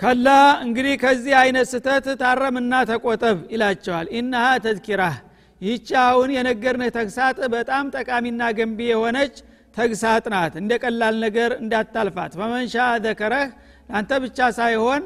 ከላ 0.00 0.28
እንግዲህ 0.64 0.94
ከዚህ 1.02 1.34
አይነት 1.40 1.66
ስተት 1.72 2.06
ታረምና 2.20 2.74
ተቆጠብ 2.90 3.38
ይላቸዋል። 3.54 4.06
ኢነሃ 4.18 4.44
ተዝኪራህ 4.64 5.16
ይህች 5.60 5.88
አሁን 6.02 6.28
የነገርንህ 6.36 6.90
ተግሳጥ 6.96 7.38
በጣም 7.54 7.86
ጠቃሚና 7.96 8.42
ገንቢ 8.58 8.80
የሆነች 8.90 9.34
ተግሳጥ 9.76 10.24
ናት። 10.34 10.54
እንደ 10.60 10.72
ቀላል 10.82 11.16
ነገር 11.24 11.50
እንዳታልፋት። 11.60 12.32
ፈመንሻ 12.40 12.76
ዘከረህ 13.04 13.48
አንተ 13.90 14.10
ብቻ 14.24 14.38
ሳይሆን 14.58 15.02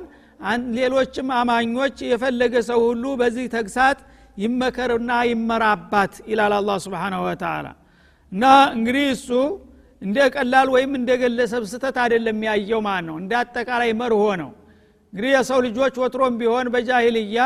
ሌሎችም 0.76 1.28
አማኞች 1.38 1.96
የፈለገ 2.08 2.54
ሰው 2.68 2.80
ሁሉ 2.86 3.04
በዚህ 3.20 3.46
ተግሳጥ 3.54 3.98
ይመከርና 4.36 5.10
ይመራባት 5.30 6.14
ይላል 6.30 6.54
አላ 6.56 6.70
ስብን 6.84 7.14
ወተላ 7.24 7.66
እና 8.32 8.44
እንግዲህ 8.76 9.06
እሱ 9.14 9.28
እንደ 10.02 10.18
ቀላል 10.34 10.68
ወይም 10.74 10.92
እንደ 10.98 11.10
ግለሰብ 11.20 11.62
ስተት 11.70 11.96
አይደለም 12.02 12.38
ያየው 12.46 12.80
ማለት 12.86 13.06
ነው። 13.08 13.16
እንደ 13.20 13.32
አጠቃላይ 13.40 13.90
መርሆ 14.00 14.24
ነው። 14.42 14.50
እንግዲህ 15.12 15.30
የሰው 15.34 15.58
ልጆች 15.66 15.94
ወትሮም 16.02 16.34
ቢሆን 16.40 16.66
በጃሂልያ 16.74 17.40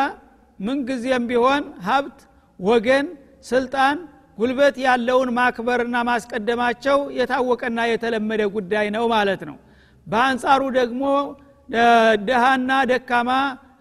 ምንጊዜም 0.59 1.25
ቢሆን 1.31 1.64
ሀብት 1.87 2.19
ወገን 2.61 3.07
ስልጣን 3.50 3.97
ጉልበት 4.38 4.76
ያለውን 4.85 5.28
ማክበርና 5.38 5.97
ማስቀደማቸው 6.09 6.99
የታወቀና 7.19 7.78
የተለመደ 7.90 8.43
ጉዳይ 8.57 8.87
ነው 8.97 9.05
ማለት 9.14 9.43
ነው። 9.49 9.57
በአንጻሩ 10.07 10.62
ደግሞ 10.78 11.02
ደሃና 12.29 12.71
ደካማ 12.91 13.31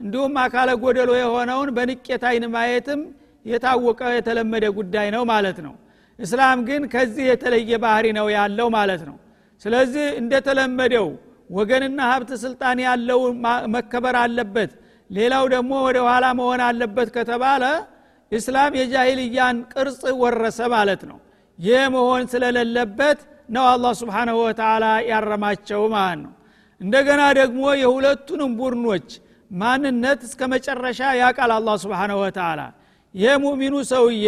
እንዲሁም 0.01 0.33
አካለ 0.41 0.69
ጎደሎ 0.81 1.11
የሆነውን 1.19 1.69
በንቄት 1.77 2.23
አይን 2.29 2.45
ማየትም 2.55 3.01
የታወቀ 3.45 4.01
የተለመደ 4.17 4.65
ጉዳይ 4.77 5.07
ነው 5.15 5.23
ማለት 5.31 5.59
ነው። 5.65 5.73
እስላም 6.19 6.59
ግን 6.67 6.83
ከዚህ 6.93 7.25
የተለየ 7.31 7.71
ባህሪ 7.83 8.05
ነው 8.17 8.27
ያለው 8.35 8.67
ማለት 8.75 9.01
ነው። 9.09 9.15
ስለዚህ 9.61 10.05
እንደተለመደው 10.21 11.07
ወገንና 11.49 11.99
ሀብት 12.11 12.31
ስልጣን 12.43 12.77
ያለው 12.87 13.19
መከበር 13.75 14.15
አለበት። 14.23 14.71
ሌላው 15.09 15.45
ደግሞ 15.53 15.73
ወደ 15.87 15.97
ኋላ 16.07 16.25
መሆን 16.39 16.61
አለበት 16.67 17.09
ከተባለ 17.15 17.63
ኢስላም 18.31 18.73
የጃሂልያን 18.79 19.57
ቅርጽ 19.73 20.01
ወረሰ 20.21 20.59
ማለት 20.73 21.03
ነው። 21.11 21.19
ይህ 21.59 21.83
መሆን 21.95 22.23
ስለሌለበት 22.33 23.19
ነው 23.49 23.65
አላህ 23.73 23.93
ስብሓናሁ 24.01 24.37
ወተላ 24.43 24.85
ያረማቸው 25.11 25.83
ማለት 25.95 26.19
ነው 26.25 26.33
እንደገና 26.81 27.21
ደግሞ 27.39 27.63
የሁለቱንም 27.81 28.51
ቡድኖች 28.59 29.07
ማንነት 29.51 30.21
እስከ 30.27 30.41
መጨረሻ 30.53 30.99
ያቃል 31.21 31.51
አላ 31.55 31.69
ስብሓናሁ 31.83 32.17
ወተላ 32.23 32.61
ይህ 33.15 33.35
ሙእሚኑ 33.43 33.75
ሰውዬ 33.91 34.25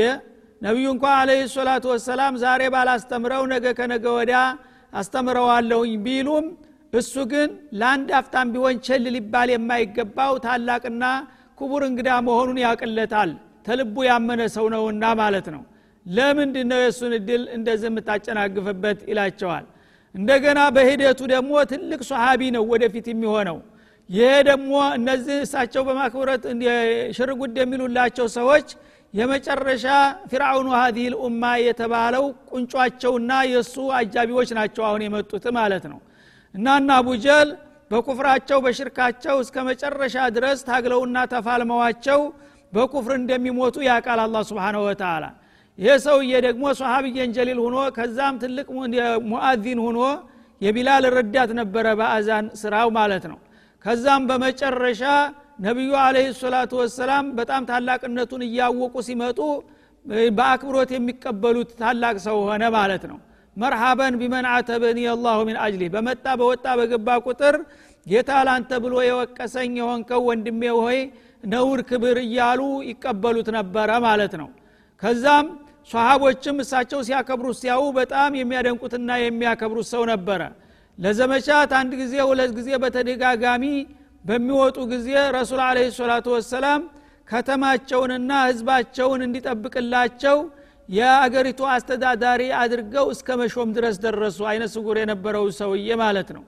ነቢዩ 0.62 0.86
እንኳ 0.94 1.06
አለህ 1.18 1.42
ሰላቱ 1.54 1.86
ወሰላም 1.94 2.34
ዛሬ 2.44 2.62
ባላስተምረው 2.74 3.44
ነገ 3.54 3.66
ከነገ 3.78 4.06
ወዲያ 4.18 4.40
አስተምረዋለሁኝ 4.94 5.94
ቢሉም 6.06 6.46
እሱ 6.94 7.14
ግን 7.32 7.50
ለአንድ 7.80 8.10
አፍታም 8.20 8.48
ቢሆን 8.54 8.78
ቸል 8.86 9.04
ሊባል 9.16 9.50
የማይገባው 9.54 10.34
ታላቅና 10.46 11.04
ክቡር 11.58 11.84
እንግዳ 11.90 12.10
መሆኑን 12.28 12.60
ያቅለታል 12.66 13.32
ተልቡ 13.68 13.96
ያመነ 14.10 14.42
ሰው 14.56 14.66
ነውና 14.74 15.06
ማለት 15.22 15.48
ነው። 15.56 15.62
ለምንድ 16.06 16.56
ነው 16.70 16.80
የእሱን 16.84 17.14
እድል 17.18 17.44
እንደዚህ 17.58 17.88
የምታጨናግፍበት? 17.90 19.00
ይላቸዋል 19.12 19.66
እንደገና 20.16 20.60
በሂደቱ 20.76 21.20
ደግሞ 21.34 21.52
ትልቅ 21.72 22.00
ሶሃቢ 22.10 22.42
ነው 22.56 22.64
ወደፊት 22.72 23.08
የሚሆነው። 23.12 23.58
ይሄ 24.10 24.30
ደግሞ 24.48 24.70
እነዚህ 24.98 25.38
እሳቸው 25.46 25.82
በማክብረት 25.88 26.44
ሽርጉድ 27.18 27.58
የሚሉላቸው 27.62 28.28
ሰዎች 28.38 28.70
የመጨረሻ 29.14 29.86
ፊርአውኑ 30.32 30.68
ሀዚህ 30.80 31.06
ልኡማ 31.14 31.44
የተባለው 31.62 32.26
ቁንጯቸውና 32.52 33.32
የእሱ 33.52 33.76
አጃቢዎች 34.00 34.50
ናቸው 34.60 34.84
አሁን 34.90 35.04
የመጡት 35.06 35.46
ማለት 35.58 35.86
ነው። 35.92 36.00
እና 36.56 36.68
እና 36.82 36.92
አቡጀል 37.00 37.50
በኩፍራቸው 37.92 38.58
በሽርካቸው 38.66 39.36
እስከ 39.44 39.58
መጨረሻ 39.70 40.18
ድረስ 40.36 40.60
ታግለውና 40.68 41.18
ተፋልመዋቸው 41.32 42.20
በኩፍር 42.74 43.14
እንደሚሞቱ 43.20 43.78
ያቃል 43.88 44.20
አላ 44.26 44.42
ስብንሁ 44.50 44.82
ወተላ 44.88 45.24
ይህ 45.80 45.96
ሰውዬ 46.06 46.32
ደግሞ 46.46 46.64
ሶሃብየን 46.80 47.30
ጀሊል 47.36 47.60
ሁኖ 47.66 47.78
ከዛም 47.98 48.36
ትልቅ 48.42 48.68
ሙአዚን 49.30 49.80
ሁኖ 49.86 50.00
የቢላል 50.62 51.04
ረዳት 51.16 51.52
ነበረ 51.60 51.86
በአዛን 52.00 52.46
ስራው 52.62 52.90
ማለት 52.98 53.26
ነው። 53.32 53.38
ከዛም 53.86 54.24
በመጨረሻ 54.30 55.04
ነቢዩ 55.66 55.92
አለህ 56.02 56.28
ሰላቱ 56.42 56.72
ወሰላም 56.82 57.26
በጣም 57.38 57.62
ታላቅነቱን 57.70 58.42
እያወቁ 58.48 58.96
ሲመጡ 59.08 59.40
በአክብሮት 60.36 60.90
የሚቀበሉት 60.96 61.72
ታላቅ 61.82 62.16
ሰው 62.26 62.38
ሆነ 62.50 62.64
ማለት 62.76 63.04
ነው። 63.12 63.18
መርሃበን 63.58 64.14
ቢመን 64.20 64.46
አተበኒ 64.52 65.00
አላሁ 65.14 65.40
ሚን 65.48 65.58
አጅሊ 65.64 65.84
በመጣ 65.96 66.26
በወጣ 66.40 66.66
በገባ 66.80 67.18
ቁጥር 67.26 67.56
ጌታ 68.06 68.32
ላንተ 68.48 68.72
ብሎ 68.84 68.96
የወቀሰኝ 69.08 69.74
የሆንከው 69.80 70.22
ወንድሜ 70.30 70.62
ሆይ 70.80 71.00
ነውር 71.46 71.80
ክብር 71.90 72.18
እያሉ 72.26 72.62
ይቀበሉት 72.90 73.50
ነበረ 73.58 73.90
ማለት 74.06 74.34
ነው። 74.42 74.50
ከዛም 75.04 75.48
ሷሃቦችም 75.90 76.58
እሳቸው 76.64 77.00
ሲያከብሩት 77.08 77.58
ሲያው 77.62 77.84
በጣም 77.98 78.32
የሚያደንቁትና 78.40 79.10
የሚያከብሩት 79.22 79.88
ሰው 79.94 80.04
ነበረ። 80.12 80.42
ለዘመቻት 80.98 81.72
አንድ 81.80 81.92
ጊዜ 82.02 82.16
ሁለት 82.30 82.52
ጊዜ 82.58 82.70
በተደጋጋሚ 82.84 83.66
በሚወጡ 84.26 84.78
ጊዜ 84.92 85.08
ረሱል 85.36 85.62
አለ 85.68 85.78
ሰላቱ 85.98 86.28
ወሰላም 86.36 86.82
ከተማቸውንና 87.28 88.32
ህዝባቸውን 88.48 89.22
እንዲጠብቅላቸው 89.26 90.38
የአገሪቱ 90.90 91.62
አስተዳዳሪ 91.74 92.42
አድርገው 92.60 93.06
እስከ 93.14 93.38
መሾም 93.42 93.70
ድረስ 93.76 93.96
ደረሱ። 94.06 94.40
አይነ 94.52 94.64
ስጉር 94.74 94.98
የነበረው 95.02 95.46
ሰውዬ 95.60 95.90
ማለት 96.02 96.30
ነው። 96.38 96.44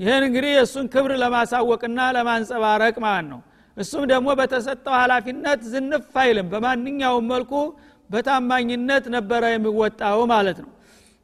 ይህን 0.00 0.24
እንግዲህ 0.28 0.50
የእሱን 0.54 0.86
ክብር 0.94 1.12
ለማሳወቅና 1.22 1.98
ለማንጸባረቅ 2.16 2.96
ማለት 3.06 3.26
ነው። 3.32 3.40
እሱም 3.76 4.04
ደግሞ 4.12 4.28
በተሰጠው 4.40 4.94
ኃላፊነት 5.00 5.60
ዝንፍ 5.72 6.14
አይልም። 6.22 6.46
በማንኛውም 6.52 7.26
መልኩ 7.32 7.52
በታማኝነት 8.10 9.04
ነበረ 9.14 9.42
የሚወጣው 9.52 10.18
ማለት 10.32 10.58
ነው። 10.64 10.70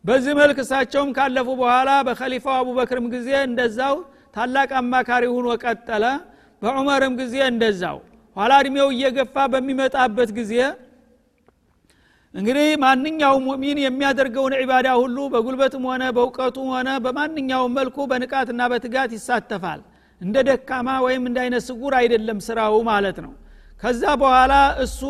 በዚህ 0.04 0.32
መልክ 0.38 0.58
እሳቸውም 0.62 1.10
ካለፉ 1.16 1.48
በኋላ 1.60 1.90
በከሊፋው 2.06 2.54
አቡበክርም 2.60 3.06
ጊዜ 3.12 3.28
እንደዛው 3.48 3.96
ታላቅ 4.36 4.70
አማካሪ 4.80 5.24
ሁኖ 5.34 5.48
ቀጠለ። 5.64 6.04
በዑመርም 6.62 7.14
ጊዜ 7.20 7.34
እንደዛው። 7.50 7.96
ኋላ 8.36 8.52
እድሜው 8.62 8.88
እየገፋ 8.94 9.36
በሚመጣበት 9.52 10.30
ጊዜ 10.38 10.52
እንግዲህ 12.34 12.68
ማንኛውም 12.82 13.42
ሙእሚን 13.46 13.78
የሚያደርገውን 13.82 14.54
ዒባዳ 14.60 14.88
ሁሉ 15.00 15.16
በጉልበትም 15.32 15.82
ሆነ 15.88 16.02
በእውቀቱም 16.16 16.68
ሆነ 16.74 16.90
በማንኛውም 17.04 17.74
መልኩ 17.78 17.96
በንቃትና 18.10 18.60
በትጋት 18.72 19.10
ይሳተፋል። 19.16 19.80
እንደ 20.20 20.36
ደካማ 20.48 20.88
ወይም 21.04 21.22
እንደ 21.28 21.38
አይነት 21.44 21.62
ስጉር 21.68 21.94
አይደለም 22.00 22.38
ስራው 22.46 22.74
ማለት 22.88 23.18
ነው። 23.24 23.32
ከዛ 23.82 24.02
በኋላ 24.22 24.52
እሱ 24.84 25.00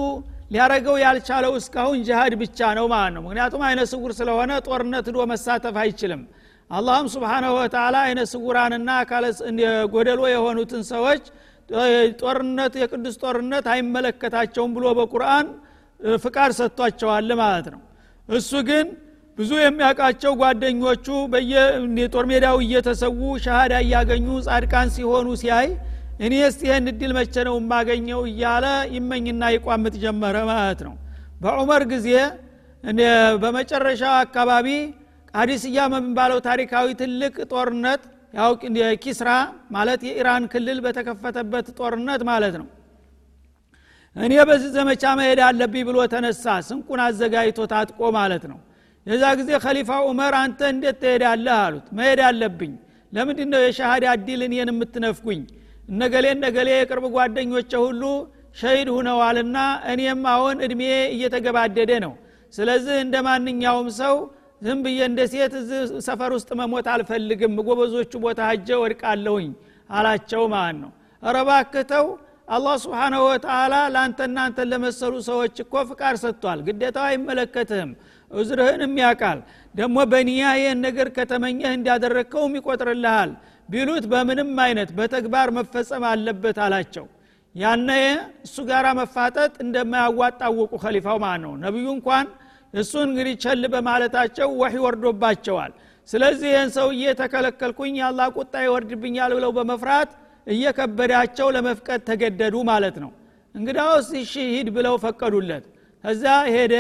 ሊያረገው 0.53 0.97
ያልቻለው 1.03 1.53
እስካሁን 1.59 1.99
ጅሃድ 2.07 2.33
ብቻ 2.41 2.59
ነው 2.79 2.87
ማለት 2.93 3.13
ነው። 3.17 3.23
ምክንያቱም 3.27 3.63
አይነ 3.69 3.81
ስጉር 3.91 4.13
ስለሆነ 4.19 4.53
ጦርነት 4.67 5.07
ዶ 5.15 5.27
መሳተፍ 5.31 5.77
አይችልም። 5.83 6.23
አላህም 6.71 7.07
ስብሓናሁ 7.15 7.53
ወተላ 7.59 7.97
አይነ 8.07 8.21
ስጉራንና 8.33 8.91
ጎደሎ 9.95 10.21
የሆኑትን 10.33 10.83
ሰዎች 10.93 11.25
ጦርነት 12.21 12.75
የቅዱስ 12.81 13.17
ጦርነት 13.23 13.67
አይመለከታቸውም 13.75 14.73
ብሎ 14.77 14.87
በቁርአን 14.99 15.47
ፍቃድ 16.21 16.53
ሰጥቷቸዋል 16.59 17.31
ማለት 17.43 17.67
ነው። 17.75 17.81
እሱ 18.29 18.51
ግን 18.69 18.87
ብዙ 19.39 19.51
የሚያውቃቸው 19.61 20.33
ጓደኞቹ 20.41 21.07
በየጦር 21.33 22.25
ሜዳው 22.31 22.57
እየተሰዉ 22.65 23.21
ሻሃዳ 23.45 23.75
እያገኙ 23.85 24.27
ጻድቃን 24.47 24.89
ሲሆኑ 24.97 25.29
ሲያይ 25.43 25.69
እኔ 26.23 26.35
ስ 26.49 26.59
ይህን 26.67 26.87
እድል 26.91 27.13
መቼ 27.17 27.35
ነው 27.49 27.55
የማገኘው 27.59 28.21
እያለ 28.31 28.67
ይመኝና 28.97 29.43
ይቋምጥ 29.55 29.95
ጀመረ 30.03 30.37
ማለት 30.51 30.81
ነው። 30.87 30.95
በዑመር 31.41 31.83
ጊዜ 31.93 32.09
በመጨረሻ 33.43 34.03
አካባቢ 34.21 34.69
ቃዲስያ 35.35 35.79
በሚባለው 35.93 36.39
ታሪካዊ 36.47 36.87
ትልቅ 37.01 37.35
ጦርነት 37.53 38.03
ያው 38.35 38.51
ኪስራ 39.05 39.31
ማለት 39.77 40.01
የኢራን 40.09 40.45
ክልል 40.53 40.79
በተከፈተበት 40.85 41.67
ጦርነት 41.79 42.23
ማለት 42.31 42.55
ነው። 42.61 42.69
እኔ 44.17 44.33
በዚህ 44.49 44.71
ዘመቻ 44.77 45.03
መሄድ 45.19 45.41
አለብኝ 45.47 45.83
ብሎ 45.89 45.99
ተነሳ 46.15 46.55
ስንቁን 46.67 47.01
አዘጋጅቶ 47.05 47.61
ታጥቆ 47.73 48.01
ማለት 48.19 48.45
ነው። 48.51 48.59
የዛ 49.07 49.25
ጊዜ 49.39 49.51
ከሊፋ 49.65 49.91
ዑመር 50.09 50.35
አንተ 50.41 50.61
እንዴት 50.73 50.97
ትሄዳለህ 51.03 51.57
አሉት። 51.63 51.87
መሄድ 51.99 52.21
አለብኝ። 52.29 52.73
ለምንድ 53.13 53.41
ነው 53.53 53.61
የሻሃዳ 53.65 54.05
እድል 54.19 54.43
እኔን 54.47 54.71
የምትነፍጉኝ 54.73 55.41
እነገሌ 55.93 56.27
እነገሌ 56.35 56.69
የቅርብ 56.75 57.05
ጓደኞቼ 57.15 57.73
ሁሉ 57.85 58.03
ሸሂድ 58.57 58.89
ሁነዋልና 58.97 59.59
እኔም 59.93 60.23
አሁን 60.33 60.57
እድሜ 60.67 60.83
እየተገባደደ 61.15 61.93
ነው። 62.05 62.13
ስለዚህ 62.53 62.97
እንደ 63.05 63.17
ማንኛውም 63.27 63.89
ሰው 64.01 64.17
ዝም 64.63 64.81
ብዬ 64.85 64.99
እንደ 65.09 65.21
ሴት 65.33 65.55
ሰፈር 66.07 66.33
ውስጥ 66.37 66.51
መሞት 66.61 66.87
አልፈልግም። 66.93 67.55
ጎበዞቹ 67.69 68.13
ቦታ 68.25 68.41
ሀጀ 68.51 68.69
ወድቃለሁኝ 68.83 69.49
አላቸው 69.91 70.43
ማለት 70.55 70.77
ነው። 70.83 70.91
ረባክተው 71.23 72.07
አላህ 72.49 72.75
ስብሓናሁ 72.83 73.23
ወተላ 73.29 73.75
ለአንተ 73.95 74.21
እናንተን 74.29 74.69
ለመሰሉ 74.73 75.15
ሰዎች 75.29 75.55
እኮ 75.65 75.75
ፍቃድ 75.91 76.17
ሰጥቷል። 76.23 76.61
ግዴታው 76.67 77.05
አይመለከትህም። 77.09 77.91
እዝርህንም 78.31 78.95
ያቃል 79.03 79.39
ደግሞ 79.75 79.97
በኒያ 80.13 80.45
ይህን 80.59 80.79
ነገር 80.87 81.09
ከተመኘህ 81.17 81.71
እንዲያደረግከውም 81.77 82.55
ይቆጥርልሃል 82.59 83.31
ቢሉት 83.69 84.05
በምንም 84.13 84.51
አይነት 84.65 84.91
በተግባር 84.97 85.49
መፈጸም 85.59 86.05
አለበት 86.09 86.59
አላቸው። 86.65 87.07
ያነ 87.55 87.91
እሱ 88.47 88.57
ጋር 88.69 88.85
መፋጠጥ 88.99 89.53
እንደማያዋጣ 89.65 90.41
አወቁ 90.49 90.73
ከሊፋው 90.83 91.19
ማለት 91.25 91.43
ነው። 91.47 91.55
ነቢዩ 91.65 91.87
እንኳን 91.97 92.27
እሱን 92.75 93.07
እንግዲህ 93.09 93.35
ቸል 93.43 93.65
በማለታቸው 93.73 94.49
ወሒ 94.61 94.77
ወርዶባቸዋል። 94.85 95.73
ስለዚህ 96.09 96.49
ይህን 96.53 96.71
ሰውዬ 96.77 97.03
ተከለከልኩኝ 97.21 97.95
ያላ 98.03 98.21
ቁጣ 98.37 98.55
ይወርድብኛል 98.65 99.33
ብለው 99.39 99.51
በመፍራት 99.59 100.11
እየከበዳቸው 100.47 101.49
ለመፍቀድ 101.57 102.01
ተገደዱ 102.09 102.55
ማለት 102.71 102.97
ነው። 103.05 103.11
እንግዳውስ 103.55 104.09
እሺ 104.21 104.33
ሂድ 104.55 104.69
ብለው 104.77 104.95
ፈቀዱለት። 105.05 105.65
ከዛ 106.05 106.25
ሄደ። 106.55 106.75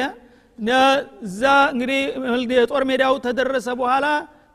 እዛ 1.26 1.42
እንግዲህ 1.72 2.00
የጦር 2.56 2.82
ሜዳው 2.90 3.14
ተደረሰ 3.26 3.68
በኋላ 3.80 4.06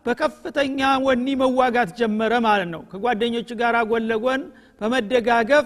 በከፍተኛ 0.07 0.79
ወኒ 1.05 1.27
መዋጋት 1.41 1.89
ጀመረ 1.99 2.33
ማለት 2.45 2.69
ነው። 2.73 2.81
ከጓደኞቹ 2.91 3.49
ጋር 3.61 3.75
ጎን 3.89 4.05
ለጎን 4.11 4.41
በመደጋገፍ 4.81 5.65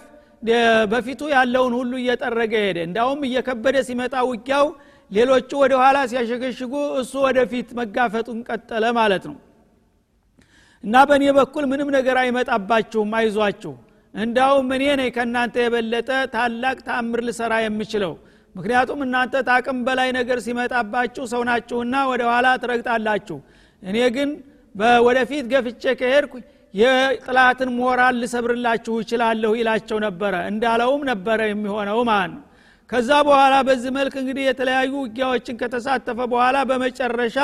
በፊቱ 0.92 1.22
ያለውን 1.34 1.74
ሁሉ 1.80 1.92
እየጠረገ 2.02 2.54
ሄደ። 2.66 2.78
እንዳውም 2.88 3.20
እየከበደ 3.28 3.78
ሲመጣ 3.88 4.16
ውጊያው 4.30 4.68
ሌሎቹ 5.12 5.50
ወደ 5.64 5.74
ኋላ 5.82 5.98
ሲያሸገሽጉ 6.12 6.74
እሱ 7.02 7.14
ወደፊት 7.26 7.70
መጋፈጡን 7.80 8.40
ቀጠለ 8.50 8.84
ማለት 9.00 9.24
ነው። 9.30 9.38
እና 10.84 10.96
በእኔ 11.10 11.24
በኩል 11.38 11.64
ምንም 11.72 11.90
ነገር 11.98 12.18
አይመጣባችሁም 12.22 13.12
አይዟችሁ። 13.18 13.74
እንዳውም 14.14 14.70
እኔ 14.76 14.84
ነኝ 15.00 15.10
ከእናንተ 15.16 15.56
የበለጠ 15.64 16.10
ታላቅ 16.34 16.78
ተአምር 16.88 17.20
ልሰራ 17.28 17.54
የምችለው። 17.66 18.14
ምክንያቱም 18.56 19.00
እናንተ 19.06 19.44
ታቅም 19.50 19.78
በላይ 19.86 20.10
ነገር 20.18 20.38
ሲመጣባችሁ 20.46 21.24
ሰው 21.34 21.42
ናችሁና 21.50 21.96
ወደ 22.10 22.24
ኋላ 22.32 22.48
ትረግጣላችሁ 22.64 23.38
እኔ 23.84 23.98
ግን 24.16 24.30
ወደፊት 25.06 25.46
ገፍቼ 25.52 25.84
ከሄድኩ 26.00 26.34
የጥላትን 26.74 27.70
ሞራል 27.78 28.16
ልሰብርላችሁ 28.22 28.94
ይችላለሁ 29.02 29.52
ይላቸው 29.60 29.98
ነበረ። 30.06 30.34
እንዳለውም 30.52 31.02
ነበረ 31.10 31.40
የሚሆነው 31.50 32.00
ማለት 32.12 32.38
ከዛ 32.90 33.10
በኋላ 33.28 33.56
በዚህ 33.68 33.92
መልክ 33.98 34.14
እንግዲህ 34.22 34.44
የተለያዩ 34.48 34.94
ውጊያዎችን 35.02 35.60
ከተሳተፈ 35.62 36.20
በኋላ 36.32 36.58
በመጨረሻ 36.70 37.38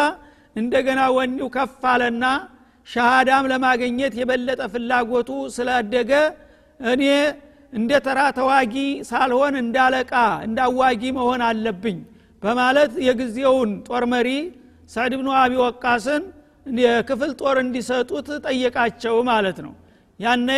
እንደገና 0.55 1.01
ወኔው 1.17 1.47
ከፍ 1.55 1.83
አለና 1.91 2.25
ሻሃዳም 2.87 3.45
ለማግኘት 3.51 4.13
የበለጠ 4.19 4.61
ፍላጎቱ 4.73 5.29
ስላደገ 5.55 6.11
እኔ 6.79 7.03
እንደ 7.73 7.91
ተራ 8.05 8.19
ተዋጊ 8.37 8.75
ሳልሆን 9.09 9.55
እንዳለቃ 9.63 10.13
እንዳዋጊ 10.47 11.01
መሆን 11.17 11.41
አለብኝ 11.47 11.97
በማለት 12.43 12.93
የጊዜውን 13.07 13.71
ጦር 13.87 14.03
መሪ 14.13 14.29
ሳዕድ 14.89 15.13
ብኑ 15.19 15.29
አቢ 15.39 15.53
ወቃስን 15.61 16.23
የክፍል 16.79 17.31
ጦር 17.41 17.57
እንዲሰጡት 17.63 18.27
ጠየቃቸው 18.45 19.15
ማለት 19.29 19.57
ነው። 19.65 19.73
ያነ 20.19 20.49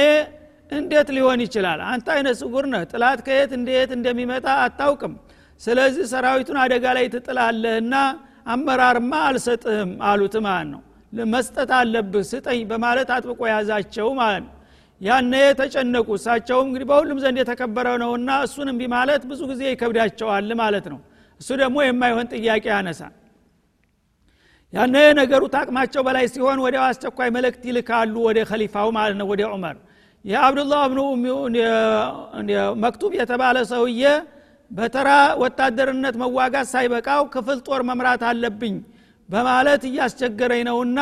እንዴት 0.72 1.10
ሊሆን 1.16 1.40
ይችላል? 1.46 1.80
አንተ 1.92 2.08
አይነ 2.16 2.28
ስጉር 2.40 2.66
ነህ 2.72 2.84
ጥላት 2.92 3.20
ከየት 3.28 3.52
እንዴት 3.58 3.92
እንደሚመጣ 3.98 4.48
አታውቅም። 4.66 5.14
ስለዚህ 5.62 6.04
ሰራዊቱን 6.12 6.58
አደጋ 6.64 6.86
ላይ 6.98 7.06
ትጥላለህና 7.14 7.96
አመራርማ 8.48 9.14
አልሰጥህም 9.30 9.92
አሉት 10.10 10.36
ማለት 10.46 10.70
ነው። 10.74 10.82
መስጠት 11.30 11.72
አለብህ 11.78 12.24
ስጠኝ 12.32 12.60
በማለት 12.72 13.10
አጥብቆ 13.16 13.42
ያዛቸው 13.52 14.08
ማለት 14.20 14.44
ነው። 14.46 14.54
ያነ 15.02 15.34
ተጨነቁ። 15.60 16.08
እሳቸውም 16.18 16.68
እንግዲህ 16.70 16.88
በሁሉም 16.92 17.20
ዘንድ 17.24 17.38
የተከበረ 17.42 17.88
ነውና 18.04 18.30
እሱን 18.46 18.68
እምቢ 18.72 18.82
ማለት 18.96 19.22
ብዙ 19.30 19.42
ጊዜ 19.52 19.62
ይከብዳቸዋል 19.72 20.52
ማለት 20.62 20.86
ነው። 20.94 21.00
እሱ 21.40 21.50
ደግሞ 21.62 21.78
የማይሆን 21.86 22.28
ጥያቄ 22.36 22.66
ያነሳል 22.74 23.14
ያነ 24.74 24.96
ነገሩ 25.20 25.44
ታቅማቸው 25.54 26.02
በላይ 26.08 26.26
ሲሆን 26.34 26.60
ወዲያው 26.64 26.84
አስቸኳይ 26.88 27.30
መልእክት 27.36 27.64
ይልካሉ 27.70 28.16
ወደ 28.28 28.40
ከሊፋው 28.50 28.90
ማለት 28.98 29.16
ነው 29.22 29.28
ወደ 29.32 29.42
ዑመር። 29.54 29.78
የአብዱላህ 30.26 30.82
ብኑ 30.92 31.00
መክቱብ 32.84 33.12
የተባለ 33.20 33.58
ሰውዬ 33.72 34.04
በተራ 34.72 35.10
ወታደርነት 35.42 36.16
መዋጋት 36.22 36.68
ሳይበቃው 36.74 37.22
ክፍል 37.34 37.60
ጦር 37.68 37.82
መምራት 37.90 38.24
አለብኝ 38.30 38.76
በማለት 39.30 39.82
እያስቸገረኝ 39.90 40.62
ነውና 40.70 41.00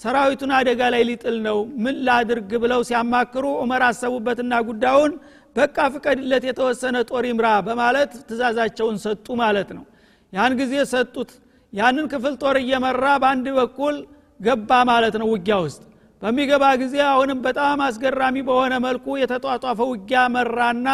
ሰራዊቱን 0.00 0.52
አደጋ 0.58 0.82
ላይ 0.94 1.02
ሊጥል 1.08 1.36
ነው 1.46 1.58
ምን 1.84 1.96
ላድርግ 2.06 2.50
ብለው 2.62 2.80
ሲያማክሩ 2.88 3.44
ዑመር 3.60 3.82
አሰቡበትና 3.88 4.54
ጉዳዩን 4.68 5.12
በቃ 5.56 5.76
ፍቀድለት 5.94 6.44
የተወሰነ 6.48 6.96
ጦር 7.10 7.24
ይምራ 7.28 7.48
በማለት 7.66 8.12
ትእዛዛቸውን 8.28 8.96
ሰጡ 9.04 9.26
ማለት 9.42 9.68
ነው። 9.76 9.84
ያን 10.32 10.52
ጊዜ 10.60 10.74
ሰጡት 10.92 11.30
ያንን 11.74 12.06
ክፍል 12.12 12.34
ጦር 12.42 12.56
እየመራ 12.60 13.04
በአንድ 13.22 13.46
በኩል 13.58 13.96
ገባ 14.40 14.70
ማለት 14.90 15.14
ነው 15.20 15.28
ውጊያ 15.32 15.56
ውስጥ። 15.64 15.82
በሚገባ 16.22 16.64
ጊዜ 16.82 16.96
አሁንም 17.10 17.38
በጣም 17.46 17.78
አስገራሚ 17.86 18.36
በሆነ 18.48 18.74
መልኩ 18.84 19.06
የተጧጧፈ 19.20 19.78
ውጊያ 19.90 20.20
መራና 20.34 20.88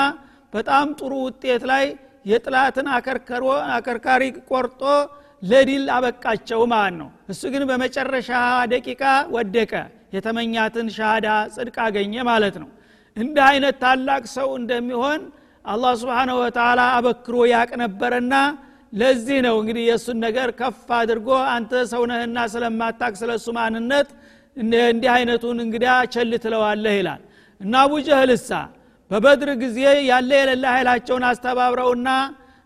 በጣም 0.52 0.86
ጥሩ 0.98 1.12
ውጤት 1.26 1.64
ላይ 1.70 1.84
የጥላትን 2.26 2.86
አከርካሪ 3.74 4.22
ቆርጦ 4.50 4.82
ለዲል 5.42 5.84
አበቃቸው 5.94 6.62
ማለት 6.72 6.96
ነው። 7.00 7.08
እሱ 7.32 7.42
ግን 7.52 7.62
በመጨረሻ 7.70 8.30
ደቂቃ 8.72 9.02
ወደቀ። 9.36 9.72
የተመኛትን 10.14 10.86
ሻሃዳ 10.96 11.26
ጽድቅ 11.54 11.76
አገኘ 11.84 12.14
ማለት 12.28 12.56
ነው። 12.62 12.68
እንደ 13.16 13.36
አይነት 13.50 13.76
ታላቅ 13.82 14.22
ሰው 14.34 14.48
እንደሚሆን 14.58 15.20
አላህ 15.64 15.92
ስብሓንሁ 16.02 16.36
ወተላ 16.42 16.80
አበክሮ 16.96 17.36
ያቅ 17.52 17.70
ነበረና 17.82 18.34
ለዚህ 18.92 19.38
ነው 19.46 19.56
እንግዲህ 19.60 19.84
የእሱን 19.88 20.18
ነገር 20.24 20.48
ከፍ 20.60 20.88
አድርጎ 20.98 21.28
አንተ 21.52 21.72
ሰውነህና 21.92 22.38
ስለማታቅ 22.54 23.12
ስለ 23.20 23.30
እሱ 23.38 23.48
ማንነት 23.58 24.08
እንዲህ 24.56 25.10
አይነቱን 25.14 25.58
እንግዲያ 25.64 25.92
ቸል 26.14 26.32
ትለዋለህ 26.44 26.94
ይላል። 26.98 27.20
እና 27.60 27.74
አቡጀህልሳ 27.84 28.50
በበድር 29.10 29.50
ጊዜ 29.62 29.78
ያለ 30.10 30.30
የሌለ 30.40 30.64
ኃይላቸውን 30.74 31.24
አስተባብረውና 31.30 32.08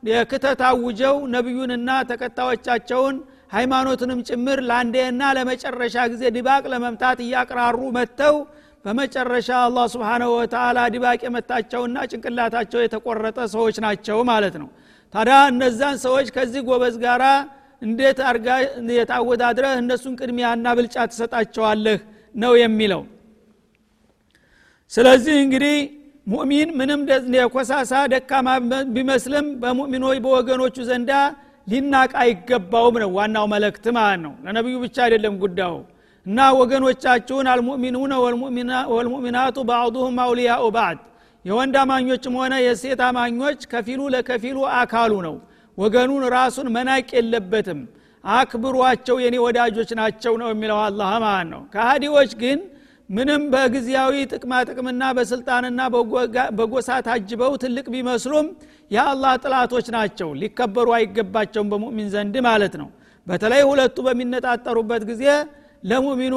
የክተት 0.02 0.60
አውጀው 0.70 1.16
ነቢዩንና 1.34 1.90
ተከታዮቻቸውን 2.10 3.16
ሃይማኖትንም 3.54 4.20
ጭምር 4.28 4.58
ለአንዴና 4.68 5.22
ለመጨረሻ 5.37 5.96
ጊዜ 6.12 6.22
ድባቅ 6.37 6.64
ለመምታት 6.72 7.18
እያቅራሩ 7.26 7.78
መጥተው 7.96 8.37
በመጨረሻ 8.84 9.48
አላህ 9.66 9.84
ስብሓንሁ 9.92 10.30
ወተላ 10.38 10.78
ድባቅ 10.94 11.20
የመታቸውና 11.26 11.98
ጭንቅላታቸው 12.10 12.80
የተቆረጠ 12.82 13.38
ሰዎች 13.54 13.76
ናቸው 13.84 14.18
ማለት 14.30 14.56
ነው 14.62 14.68
ታዲያ 15.14 15.37
እነዛን 15.50 15.96
ሰዎች 16.05 16.29
ከዚህ 16.37 16.62
ጎበዝ 16.68 16.94
ጋራ 17.03 17.24
እንዴት 17.83 18.18
አርጋ 18.29 18.48
የታወዳድረህ 18.96 19.72
እነሱን 19.81 20.14
ቅድሚያና 20.20 20.66
ብልጫ 20.79 20.96
ትሰጣቸዋለህ 21.11 21.98
ነው 22.35 22.53
የሚለው። 22.61 23.03
ስለዚህ 24.92 25.37
እንግዲህ 25.44 25.77
ሙእሚን 26.27 26.68
ምንም 26.79 27.00
የኮሳሳ 27.37 27.92
ደካማ 28.12 28.48
ቢመስልም 28.94 29.46
በሙእሚኖች 29.62 30.18
በወገኖቹ 30.24 30.77
ዘንዳ 30.90 31.12
ሊናቅ 31.66 32.11
አይገባውም 32.22 32.96
ነው 33.03 33.11
ዋናው 33.16 33.46
መልእክት 33.53 33.85
ማለት 33.96 34.20
ነው። 34.24 34.33
ለነቢዩ 34.44 34.77
ብቻ 34.85 34.96
አይደለም 35.07 35.35
ጉዳዩ። 35.42 35.74
እና 36.27 36.38
ወገኖቻችሁን 36.59 37.46
አልሙእሚኑነ 37.53 38.12
ወልሙእሚናቱ 38.94 39.57
ባዕዱሁም 39.70 40.16
አውሊያኡ 40.24 40.62
ባዕድ 40.77 41.00
የወንድ 41.44 41.74
አማኞችም 41.80 42.35
ሆነ 42.40 42.54
የሴት 42.64 43.00
አማኞች 43.07 43.61
ከፊሉ 43.72 44.00
ለከፊሉ 44.14 44.59
አካሉ 44.78 45.12
ነው። 45.26 45.35
ወገኑን 45.78 46.24
ራሱን 46.35 46.68
መናቅ 46.76 47.07
የለበትም። 47.16 47.80
አክብሯቸው 48.24 49.16
የኔ 49.22 49.37
ወዳጆች 49.44 49.90
ናቸው 50.00 50.35
ነው 50.42 50.48
የሚለው 50.52 50.78
አላህ 50.85 51.11
ማለት 51.24 51.48
ነው። 51.50 51.62
ከሃዲዎች 51.74 52.30
ግን 52.42 52.61
ምንም 53.11 53.42
በጊዜያዊ 53.52 54.14
ጥቅማ 54.33 54.52
ጥቅምና 54.68 55.02
በስልጣንና 55.16 55.80
በጎሳ 56.59 56.90
ታጅበው 57.09 57.52
ትልቅ 57.62 57.87
ቢመስሉም 57.94 58.46
የአላህ 58.90 59.33
ጥላቶች 59.42 59.87
ናቸው። 59.96 60.28
ሊከበሩ 60.40 60.88
አይገባቸውም 60.98 61.68
በሙእሚን 61.72 62.09
ዘንድ 62.14 62.37
ማለት 62.48 62.74
ነው። 62.83 62.88
በተለይ 63.26 63.62
ሁለቱ 63.68 63.96
በሚነጣጠሩበት 64.07 65.02
ጊዜ 65.11 65.24
ለሙእሚኑ 65.85 66.35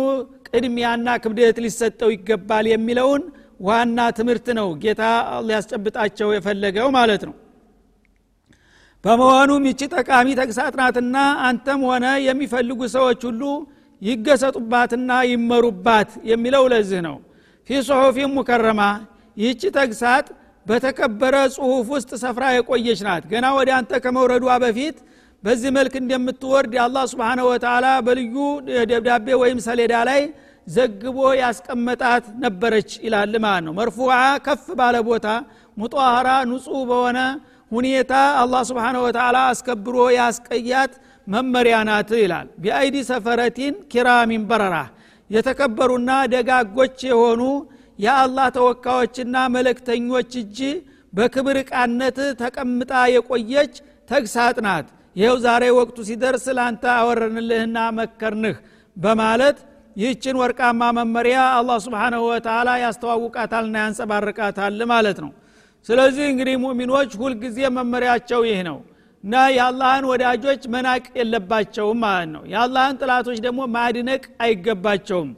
ቅድሚያና 0.49 1.07
ክብደት 1.23 1.57
ሊሰጠው 1.65 2.09
ይገባል 2.15 2.65
የሚለውን 2.71 3.23
ዋና 3.59 3.99
ትምህርት 4.17 4.47
ነው 4.57 4.67
ጌታ 4.81 5.03
ሊያስጨብጣቸው 5.47 6.29
የፈለገው 6.33 6.87
ማለት 6.97 7.23
ነው። 7.27 7.35
በመሆኑም 9.03 9.63
ይቺ 9.69 9.81
ጠቃሚ 9.95 10.27
ተግሳጥ 10.39 10.73
ናትና 10.79 11.17
አንተም 11.47 11.81
ሆነ 11.89 12.05
የሚፈልጉ 12.27 12.79
ሰዎች 12.95 13.21
ሁሉ 13.27 13.43
ይገሰጡባትና 14.01 15.11
ይመሩባት 15.31 16.09
የሚለው 16.31 16.63
ለዚህ 16.73 17.01
ነው። 17.07 17.15
ፊ 17.69 17.79
ጽሑፊን 17.87 18.31
ሙከረማ። 18.35 18.81
ይህቺ 19.37 19.61
ተግሳጥ 19.77 20.25
በተከበረ 20.65 21.35
ጽሁፍ 21.55 21.87
ውስጥ 21.95 22.11
ሰፍራ 22.23 22.43
የቆየች 22.53 22.99
ናት። 23.07 23.23
ገና 23.31 23.45
ወደ 23.57 23.69
አንተ 23.77 23.99
ከመውረዷ 24.03 24.45
በፊት 24.63 24.97
በዚህ 25.43 25.71
መልክ 25.77 25.93
እንደምትወርድ 25.99 26.71
የአላህ 26.77 27.03
ስብሓነ 27.11 27.39
ወተላ 27.49 27.87
በልዩ 28.05 28.35
ደብዳቤ 28.91 29.27
ወይም 29.41 29.59
ሰሌዳ 29.67 29.93
ላይ 30.09 30.21
ዘግቦ 30.67 31.19
ያስቀመጣት 31.41 32.25
ነበረች 32.43 32.89
ይላል 33.05 33.33
ማለት 33.45 33.63
ነው። 33.67 33.73
መርፉዓ 33.79 34.13
ከፍ 34.45 34.65
ባለ 34.79 34.95
ቦታ 35.09 35.27
مطهرة 35.77 36.29
ንጹህ 36.49 36.81
በሆነ 36.89 37.19
ሁኔታ 37.71 38.13
አላህ 38.41 38.61
سبحانه 38.69 38.97
وتعالى 39.05 39.37
አስከብሮ 39.51 39.97
ያስቆያት 40.17 40.93
መመሪያ 41.27 41.77
ናት 41.89 42.11
ይላል። 42.21 42.47
بأيدي 42.63 42.95
سفرة 43.09 43.75
كرام 43.91 44.43
بررة 44.49 44.75
የተከበሩና 45.29 46.11
ደጋጎች 46.33 46.97
የሆኑ 47.09 47.41
የአላህ 47.99 48.47
ተወካዮችና 48.57 49.35
መልክተኞች 49.55 50.31
እጅ 50.41 50.59
በክብር 51.13 51.57
ቃነት 51.69 52.17
ተቀምጣ 52.41 52.93
የቆየች 53.13 53.73
ተግሳጽ 54.09 54.57
ናት። 54.65 54.87
ይኸው 55.15 55.37
ዛሬ 55.45 55.63
ወቅቱ 55.77 55.97
ሲደርስ 56.09 56.45
ለአንተ 56.57 56.83
አወረድንልህና 56.97 57.77
መከርንህ 57.99 58.57
በማለት 58.97 59.57
ይህችን 59.97 60.35
ወርቃማ 60.41 60.81
መመሪያ 60.97 61.37
አላህ 61.57 61.77
ስብሓንሁ 61.85 62.21
ወተላ 62.29 62.69
ያስተዋውቃታልና 62.81 63.75
ያንጸባርቃታል 63.83 64.81
ማለት 64.91 65.19
ነው። 65.25 65.31
ስለዚህ 65.89 66.25
እንግዲህ 66.31 66.55
ሙእሚኖች 66.63 67.11
ሁልጊዜ 67.21 67.59
መመሪያቸው 67.77 68.41
ይህ 68.49 68.59
ነው። 68.69 68.77
እና 69.23 69.35
የአላህን 69.55 70.05
ወዳጆች 70.09 70.61
መናቅ 70.73 71.03
የለባቸውም 71.19 71.99
ማለት 72.05 72.29
ነው። 72.35 72.43
የአላህን 72.51 72.97
ጥላቶች 73.01 73.39
ደግሞ 73.45 73.61
ማድነቅ 73.75 74.23
አይገባቸውም። 74.43 75.29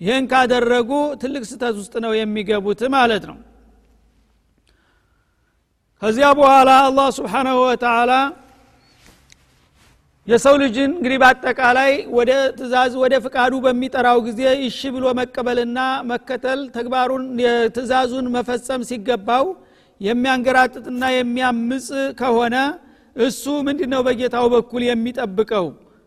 ይህን 0.00 0.24
ካደረጉ 0.32 0.90
ትልቅ 1.22 1.42
ስተት 1.50 1.74
ውስጥ 1.80 1.94
ነው 2.04 2.12
የሚገቡት 2.16 2.80
ማለት 2.96 3.24
ነው። 3.30 3.36
ከዚያ 6.02 6.28
በኋላ 6.38 6.70
አላህ 6.88 7.08
ስብሓናሁ 7.18 7.58
ወተላ 7.66 8.12
የሰው 10.28 10.54
ልጅን 10.62 10.90
እንግዲህ 10.96 11.18
በአጠቃላይ 11.22 11.90
ወደ 12.16 12.30
ትእዛዝ 12.56 12.92
ወደ 13.02 13.14
ፍቃዱ 13.24 13.52
በሚጠራው 13.64 14.18
ጊዜ 14.26 14.40
እሺ 14.68 14.80
ብሎ 14.94 15.04
መቀበልና 15.18 15.78
መከተል 16.10 16.60
ተግባሩን 16.76 17.24
የትእዛዙን 17.44 18.26
መፈጸም 18.36 18.82
ሲገባው 18.88 19.44
የሚያንገራጥጥና 20.00 21.02
የሚያምፅ 21.16 21.86
ከሆነ 22.20 22.56
እሱ 23.16 23.44
ምንድ 23.66 23.80
ነው 23.92 24.00
በጌታው 24.06 24.46
በኩል 24.54 24.82
የሚጠብቀው? 24.86 25.66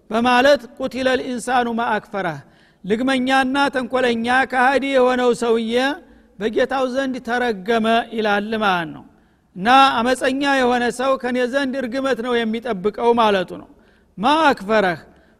በማለት 0.10 0.62
ቁቲለ 0.80 1.08
ልኢንሳኑ 1.20 1.68
ማአክፈረህ 1.80 2.38
ልግመኛና 2.84 3.58
ተንኮለኛ 3.76 4.28
ከሃዲ 4.52 4.86
የሆነው 4.94 5.32
ሰውዬ 5.42 5.74
በጌታው 6.40 6.86
ዘንድ 6.94 7.16
ተረገመ 7.28 7.88
ይላል 8.18 8.52
ማለት 8.64 8.90
ነው። 8.94 9.04
እና 9.56 9.68
አመፀኛ 9.98 10.42
የሆነ 10.60 10.84
ሰው 11.00 11.12
ከኔ 11.24 11.38
ዘንድ 11.54 11.74
እርግመት 11.82 12.20
ነው 12.26 12.34
የሚጠብቀው 12.40 13.10
ማለቱ 13.20 13.52
ነው 13.62 13.70
ማ 14.20 14.32
አክፈረህ 14.48 15.00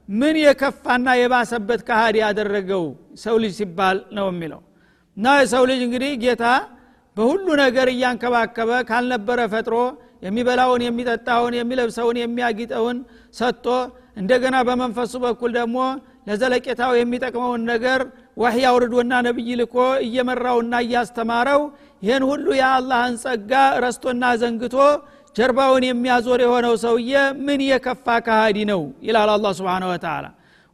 ምን 0.10 0.36
የከፋና 0.42 1.08
የባሰበት 1.20 1.82
ካሃዲ 1.88 2.18
ያደረገው 2.24 2.84
ሰው 3.24 3.36
ልጅ 3.44 3.54
ሲባል 3.60 3.98
ነው 4.18 4.28
የሚለው። 4.32 4.62
እና 5.18 5.34
የሰው 5.40 5.64
ልጅ 5.70 5.82
እንግዲህ 5.88 6.12
ጌታ 6.24 6.46
በሁሉ 7.18 7.48
ነገር 7.62 7.88
እያንከባከበ 7.94 8.72
ካልነበረ 8.90 9.40
ፈጥሮ 9.54 9.76
የሚበላውን 10.26 10.82
የሚጠጣውን 10.86 11.54
የሚለብሰውን 11.58 12.18
የሚያጊጠውን 12.22 12.98
ሰጥቶ 13.36 13.68
እንደገና 14.18 14.56
በመንፈሱ 14.68 15.14
በኩል 15.26 15.52
ደግሞ 15.60 15.78
ለዘለቄታው 16.28 16.92
የሚጠቅመውን 16.98 17.62
ነገር 17.72 18.00
ዋህይ 18.42 18.66
አውርዶና 18.70 19.14
ነቢይ 19.28 19.52
ልኮ 19.62 19.76
እየመራውና 20.06 20.76
እያስተማረው 20.86 21.62
ይህን 22.02 22.24
ሁሉ 22.30 22.48
የአላህን 22.60 23.16
ጸጋ 23.24 23.54
ረስቶና 23.86 24.26
ዘንግቶ 24.42 24.76
ጀርባውን 25.40 25.84
የሚያዞር 25.88 26.40
የሆነው 26.46 26.74
ሰውዬ 26.84 27.14
ምን 27.48 27.60
የከፋ 27.68 28.08
ካሃዲ 28.26 28.58
ነው? 28.72 28.82
ይላል 29.08 29.30
አላ 29.34 29.48
ስብን 29.58 29.84
ወተላ 29.92 30.26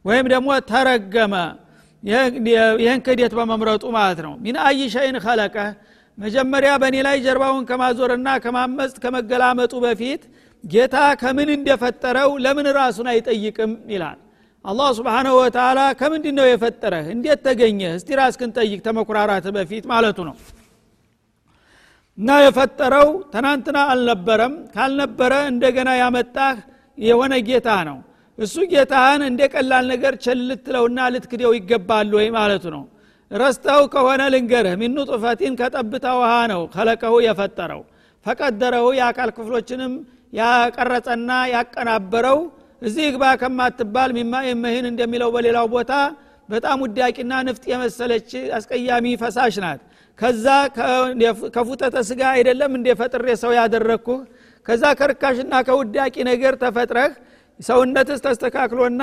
ወይም 0.04 0.26
ደግሞ 0.32 0.48
ተረገመ። 0.70 1.34
ይህን 2.78 3.00
ክህደት 3.06 3.32
በመምረጡ 3.38 3.84
ማለት 3.96 4.18
ነው። 4.26 4.32
ሚን 4.44 4.56
አይ 4.66 4.80
ሸይን 4.94 5.16
ከለቀ 5.24 5.56
መጀመሪያ 6.18 6.70
በእኔ 6.82 6.96
ላይ 7.06 7.16
ጀርባውን 7.24 7.64
ከማዞርና 7.70 8.28
ከማመፅ 8.44 8.92
ከመገላመጡ 9.02 9.72
በፊት 9.84 10.22
ጌታ 10.64 10.96
ከምን 11.22 11.48
እንደፈጠረው 11.56 12.30
ለምን 12.44 12.66
ራሱን 12.78 13.08
አይጠይቅም? 13.12 13.72
ይላል። 13.92 14.18
አላህ 14.64 14.88
ስብሓንሁ 14.98 15.32
ወተላ 15.40 15.80
ከምንድ 16.00 16.26
ነው 16.38 16.46
የፈጠረህ? 16.48 17.04
እንዴት 17.14 17.40
ተገኘ 17.46 17.80
እስቲ 17.96 18.08
ራስክን 18.20 18.50
ጠይቅ 18.56 18.80
ተመኩራራት 18.86 19.46
በፊት 19.56 19.84
ማለቱ 19.92 20.18
ነው 20.28 20.36
እና 22.18 22.30
የፈጠረው 22.42 23.08
ትናንትና 23.32 23.78
አልነበረም። 23.92 24.54
ካልነበረ 24.74 25.32
እንደገና 25.50 25.90
ያመጣህ 26.00 26.56
የሆነ 26.98 27.34
ጌታ 27.48 27.70
ነው። 27.88 27.98
እሱ 28.38 28.54
ጌታህን 28.72 29.22
እንደ 29.28 29.42
ቀላል 29.52 29.84
ነገር 29.92 30.14
ቸል 30.24 30.40
ልትለውና 30.48 30.98
ልትክደው 31.14 31.52
ይገባል 31.56 32.10
ወይ 32.18 32.28
ማለቱ 32.36 32.64
ነው። 32.74 32.84
ረስተው 33.30 33.82
ከሆነ 33.94 34.22
ልንገርህ 34.34 34.74
ሚኑ 34.80 34.96
ጡፈቲን 35.10 35.54
ከጠብታ 35.60 36.06
ውሃ 36.18 36.32
ነው 36.52 36.62
ከለቀሁ 36.74 37.14
የፈጠረው። 37.26 37.80
ፈቀደረው 38.26 38.86
የአካል 38.98 39.30
ክፍሎችንም 39.36 39.92
ያቀረጸና 40.40 41.30
ያቀናበረው። 41.54 42.38
እዚህ 42.82 43.06
ግባ 43.14 43.24
ከማትባል 43.40 44.10
ሚማ 44.16 44.34
የመህን 44.48 44.86
እንደሚለው 44.90 45.28
በሌላው 45.34 45.66
ቦታ 45.74 45.92
በጣም 46.48 46.80
ውዳቂና 46.84 47.32
ንፍጥ 47.46 47.64
የመሰለች 47.70 48.28
አስቀያሚ 48.58 49.06
ፈሳሽ 49.22 49.54
ናት 49.64 49.80
ከዛ 50.18 50.46
ከፉተተ 51.54 51.96
ስጋ 52.08 52.20
አይደለም 52.34 52.72
እንደ 52.78 52.88
ፈጥሬ 53.00 53.26
ሰው 53.42 53.50
ያደረግኩህ 53.58 54.20
ከዛ 54.66 54.84
ከርካሽና 55.00 55.54
ከውዳቂ 55.66 56.14
ነገር 56.30 56.54
ተፈጥረህ 56.62 57.12
ሰውነትስ 57.60 58.20
ተስተካክሎና 58.26 59.02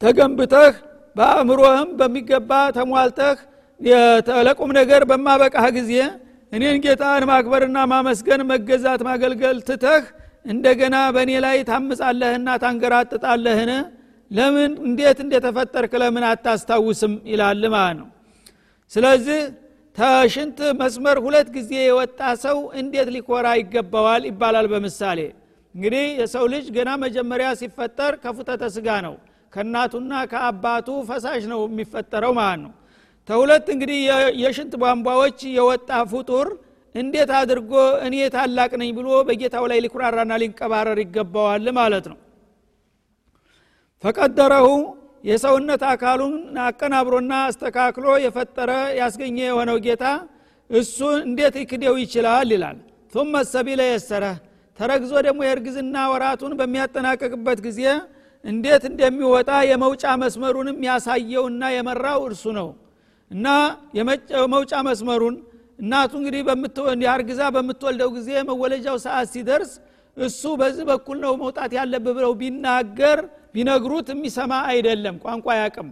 ተገንብተህ 0.00 0.74
በአእምሮህም 1.16 1.88
በሚገባ 1.98 2.50
ተሟልተህ 2.76 3.38
ለቁም 4.46 4.70
ነገር 4.78 5.02
በማበቃህ 5.10 5.66
ጊዜ 5.78 5.92
እኔን 6.52 6.76
ጌታን 6.84 7.22
ማክበርና 7.30 7.78
ማመስገን 7.92 8.40
መገዛት 8.50 9.00
ማገልገል 9.08 9.58
ትተህ 9.68 10.02
እንደገና 10.46 10.96
በእኔ 11.14 11.32
ላይ 11.44 11.56
ታምጻለህና 11.68 12.48
ታንገራጥጣለህን? 12.62 13.70
ለምን? 14.30 14.72
እንዴት 14.86 15.18
እንደተፈጠርክ 15.24 15.92
ለምን 16.02 16.24
አታስታውስም? 16.30 17.12
ይላል 17.32 17.62
ማለት 17.74 17.96
ነው 18.00 18.08
ስለዚህ 18.92 19.40
ተሽንት 19.96 20.58
መስመር 20.80 21.16
ሁለት 21.24 21.48
ጊዜ 21.56 21.72
የወጣ 21.82 22.20
ሰው 22.44 22.58
እንዴት 22.80 23.08
ሊኮራ 23.14 23.46
ይገባዋል 23.60 24.22
ይባላል 24.30 24.66
በምሳሌ። 24.72 25.20
እንግዲህ 25.74 26.04
የሰው 26.20 26.44
ልጅ 26.52 26.66
ገና 26.76 26.90
መጀመሪያ 27.04 27.48
ሲፈጠር 27.60 28.12
ከፉተተ 28.22 28.62
ስጋ 28.74 28.88
ነው። 29.06 29.14
ከእናቱና 29.52 30.12
ከአባቱ 30.32 30.88
ፈሳሽ 31.08 31.42
ነው 31.52 31.60
የሚፈጠረው 31.66 32.32
ማለት 32.38 32.60
ነው። 32.64 32.72
ተሁለት 33.28 33.66
እንግዲህ 33.74 33.98
የሽንት 34.42 34.72
ቧንቧዎች 34.82 35.40
የወጣ 35.56 35.90
ፍጡር 36.12 36.48
እንዴት 36.94 37.30
አድርጎ 37.38 37.72
እኔ 38.06 38.16
ታላቅ 38.34 38.70
ነኝ 38.80 38.90
ብሎ 38.96 39.08
በጌታው 39.28 39.64
ላይ 39.70 39.78
ሊኩራራና 39.84 40.32
ሊንቀባረር 40.42 40.98
ይገባዋል 41.04 41.66
ማለት 41.78 42.06
ነው። 42.12 42.18
ፈቀደረሁ 44.04 44.66
የሰውነት 45.24 45.82
አካሉን 45.90 46.34
አቀናብሮና 46.64 47.32
አስተካክሎ 47.48 48.06
የፈጠረ 48.22 48.70
ያስገኘ 49.00 49.38
የሆነው 49.44 49.76
ጌታ 49.84 50.04
እሱ 50.70 50.98
እንዴት 51.26 51.54
ይክደው 51.60 51.94
ይችላል 52.02 52.48
ይላል። 52.54 52.78
ثم 53.12 53.32
ሰቢለ 53.52 53.80
የሰረ 53.88 54.24
ተረግዞ 54.78 55.12
ደግሞ 55.26 55.40
የእርግዝና 55.46 55.96
ወራቱን 56.12 56.52
በሚያጠናቀቅበት 56.60 57.58
ጊዜ 57.66 57.80
እንዴት 58.44 58.84
እንደሚወጣ 58.90 59.50
የመውጫ 59.70 60.04
መስመሩንም 60.22 60.78
ያሳየውና 60.86 61.62
የመራው 61.74 62.20
እርሱ 62.28 62.44
ነው። 62.58 62.68
እና 63.30 63.46
የመውጫ 63.98 64.72
መስመሩን 64.88 65.36
እናቱ 65.78 66.12
እንግዲህ 66.20 66.40
አርግዛ 67.12 67.42
በምትወልደው 67.54 68.10
ጊዜ 68.16 68.30
መወለጃው 68.48 68.96
ሰዓት 69.04 69.28
ሲደርስ 69.34 69.70
እሱ 70.16 70.42
በዚህ 70.60 70.84
በኩል 70.90 71.18
ነው 71.24 71.32
መውጣት 71.42 71.70
ያለብህ 71.78 72.14
ብለው 72.18 72.32
ቢናገር 72.40 73.20
ቢነግሩት 73.54 74.08
የሚሰማ 74.12 74.52
አይደለም 74.70 75.16
ቋንቋ 75.24 75.46
ያቅም 75.60 75.88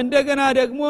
እንደገና 0.00 0.42
ደግሞ 0.58 0.82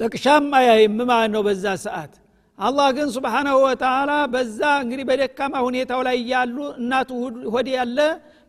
ጥቅሻም 0.00 0.46
አያይም 0.58 0.96
ማለት 1.10 1.30
ነው 1.34 1.42
በዛ 1.46 1.66
ሰዓት። 1.84 2.14
አላህ 2.58 2.88
ግን 2.96 3.08
ስብሓናሁ 3.14 3.56
ወተላ 3.64 4.10
በዛ 4.34 4.60
እንግዲህ 4.82 5.04
በደካማ 5.08 5.54
ሁኔታው 5.66 6.00
ላይ 6.06 6.16
እያሉ 6.22 6.56
እናቱ 6.80 7.10
ሆድ 7.54 7.68
ያለ 7.74 7.98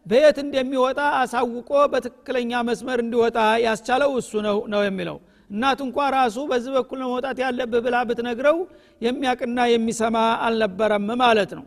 በየት 0.06 0.38
እንደሚወጣ 0.44 1.00
አሳውቆ 1.22 1.72
በትክክለኛ 1.94 2.52
መስመር 2.68 3.00
እንዲወጣ 3.04 3.38
ያስቻለው 3.66 4.12
እሱ 4.20 4.42
ነው 4.48 4.58
ነው 4.74 4.82
የሚለው። 4.88 5.18
እናቱ 5.50 5.80
እንኳ 5.88 5.98
ራሱ 6.16 6.38
በዚህ 6.50 6.72
በኩል 6.78 7.00
ነው 7.04 7.10
መውጣት 7.14 7.38
ያለብህ 7.44 7.82
ብላ 7.86 7.98
ብትነግረው 8.08 8.58
የሚያቅና 9.02 9.60
የሚሰማ 9.74 10.18
አልነበረም 10.46 11.08
ማለት 11.22 11.52
ነው 11.58 11.66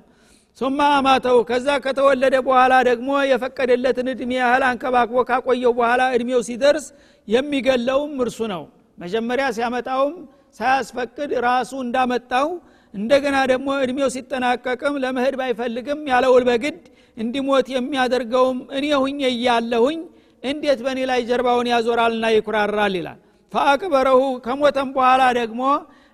ሱማ 0.60 0.78
አማተው 0.94 1.36
ከዛ 1.48 1.66
ከተወለደ 1.84 2.36
በኋላ 2.46 2.74
ደግሞ 2.88 3.10
የፈቀደለትን 3.28 4.08
እድሜ 4.12 4.32
ያህል 4.40 4.62
አንከባክቦ 4.68 5.22
ካቆየው 5.28 5.72
በኋላ 5.78 6.02
እድሜው 6.16 6.40
ሲደርስ 6.48 6.86
የሚገለውም 7.28 8.12
እርሱ 8.24 8.38
ነው። 8.52 8.62
መጀመሪያ 8.98 9.46
ሲያመጣውም 9.56 10.14
ሳያስፈቅድ 10.58 11.30
ራሱ 11.46 11.72
እንዳመጣው 11.84 12.48
እንደገና 12.94 13.36
ደግሞ 13.52 13.68
እድሜው 13.84 14.08
ሲጠናቀቅም 14.14 14.94
ለመሄድ 15.04 15.34
ባይፈልግም 15.40 16.00
ያለውል 16.12 16.44
በግድ 16.48 16.78
እንዲሞት 17.16 17.66
የሚያደርገውም 17.74 18.58
እኔ 18.78 18.86
ሁኜ 19.02 19.20
እያለሁኝ 19.32 20.00
እንዴት 20.42 20.80
በእኔ 20.84 21.00
ላይ 21.10 21.20
ጀርባውን 21.30 21.70
ያዞራልና 21.72 22.26
ይኩራራል 22.34 22.94
ይላል። 23.00 23.18
ፈአቅበረሁ 23.52 24.20
ከሞተም 24.44 24.90
በኋላ 24.96 25.22
ደግሞ 25.40 25.62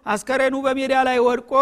አስከሬኑ 0.07 0.57
በሜዳ 0.67 0.95
ላይ 1.09 1.19
ወድቆ 1.27 1.53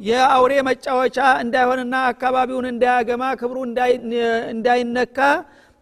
የአውሬ 0.00 0.52
መጫወቻ 0.68 1.18
እንዳይሆንና 1.42 1.96
አካባቢውን 2.10 2.66
እንዳያገማ 2.70 3.24
ክብሩ 3.40 3.58
እንዳይነካ 4.54 5.18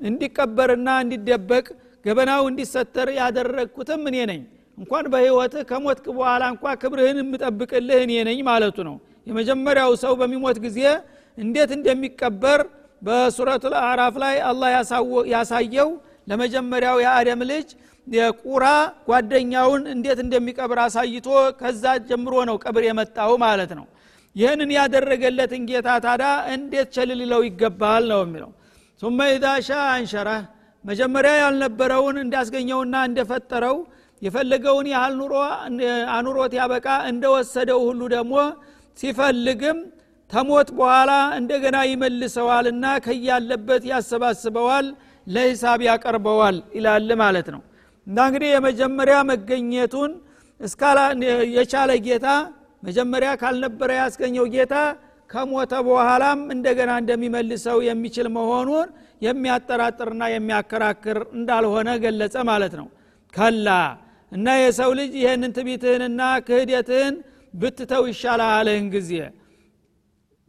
እንዲቀበርና 0.01 0.89
እንዲደበቅ 1.05 1.67
ገበናው 2.05 2.43
እንዲሰተር 2.51 3.09
ያደረግኩትም 3.19 4.03
እኔ 4.11 4.17
ነኝ። 4.31 4.43
እንኳን 4.79 5.05
በህይወትህ 5.13 5.65
ከሞትክ 5.71 6.07
በኋላ 6.17 6.43
እንኳ 6.53 6.75
ክብርህን 6.83 7.19
የምጠብቅልህ 7.23 7.99
እኔ 8.07 8.13
ነኝ 8.29 8.39
ማለቱ 8.49 8.79
ነው። 8.89 8.97
የመጀመሪያው 9.27 9.93
ሰው 10.03 10.13
በሚሞት 10.21 10.59
ጊዜ 10.65 10.79
እንዴት 11.39 11.71
እንደሚቀበር 11.77 12.61
በሱረቱ 13.03 13.65
አዕራፍ 13.83 14.17
ላይ 14.25 14.37
አላህ 14.49 14.69
ያሳየው። 15.35 15.91
ለመጀመሪያው 16.29 16.97
የአደም 17.05 17.41
ልጅ 17.51 17.69
የቁራ 18.07 18.67
ጓደኛውን 19.09 19.83
እንዴት 19.95 20.19
እንደሚቀብር 20.25 20.79
አሳይቶ 20.85 21.27
ከዛ 21.61 21.85
ጀምሮ 22.09 22.35
ነው 22.49 22.57
ቀብር 22.65 22.85
የመጣው 22.89 23.33
ማለት 23.45 23.73
ነው 23.79 23.87
ይህንን 24.37 24.71
ያደረገለትን 24.77 25.63
ጌታ 25.71 25.89
ታዳ 26.05 26.25
እንዴት 26.55 26.89
ቸልልለው 26.97 27.41
ይገባል 27.49 28.05
ነው 28.13 28.21
የሚለው። 28.25 28.51
ሱመ 29.03 29.19
ኢዛ 29.33 29.47
ሻ 29.67 29.81
አንሸረህ 29.95 30.43
መጀመሪያ 30.85 31.33
ያልነበረውን 31.41 32.17
እንዳስገኘውና 32.23 32.95
እንደፈጠረው 33.09 33.77
የፈለገውን 34.23 34.87
ያህል 34.93 35.15
ኑሮ 35.21 35.35
አኑሮት 36.17 36.53
ያበቃ 36.59 36.89
እንደወሰደው 37.11 37.81
ሁሉ 37.89 38.01
ደግሞ 38.15 38.35
ሲፈልግም 38.99 39.79
ተሞት 40.31 40.69
በኋላ 40.79 41.11
እንደገና 41.39 41.79
ይመልሰዋልና 41.91 42.85
ከያለበት 43.07 43.83
ያሰባስበዋል 43.91 44.87
ለሂሳብ 45.27 45.81
ያቀርበዋል 45.89 46.57
ይላል 46.77 47.11
ማለት 47.23 47.49
ነው። 47.55 47.63
እና 48.07 48.19
እንግዲህ 48.29 48.51
የመጀመሪያ 48.55 49.17
መገኘቱን 49.31 50.13
የቻለ 51.57 51.91
ጌታ 52.07 52.27
መጀመሪያ 52.83 53.31
ካልነበረ 53.41 53.91
ያስገኘው 54.01 54.47
ጌታ 54.55 54.75
ከሞተ 55.31 55.73
በኋላም 55.87 56.41
እንደገና 56.55 56.93
እንደሚመልሰው 57.03 57.79
የሚችል 57.89 58.27
መሆኑን 58.37 58.89
የሚያጠራጥርና 59.23 60.23
የሚያከራክር 60.33 61.19
እንዳልሆነ 61.37 61.91
ገለጸ 62.03 62.37
ማለት 62.51 62.75
ነው። 62.81 62.89
ከላ 63.33 63.69
እና 64.33 64.49
የሰው 64.63 64.91
ልጅ 64.99 65.13
ይህንን 65.21 65.53
ትቢትህንና 65.57 66.23
ክህደትህን 66.47 67.15
ብትተው 67.55 68.03
ይሻልሃልህን 68.11 68.87
ጊዜ። 68.95 69.13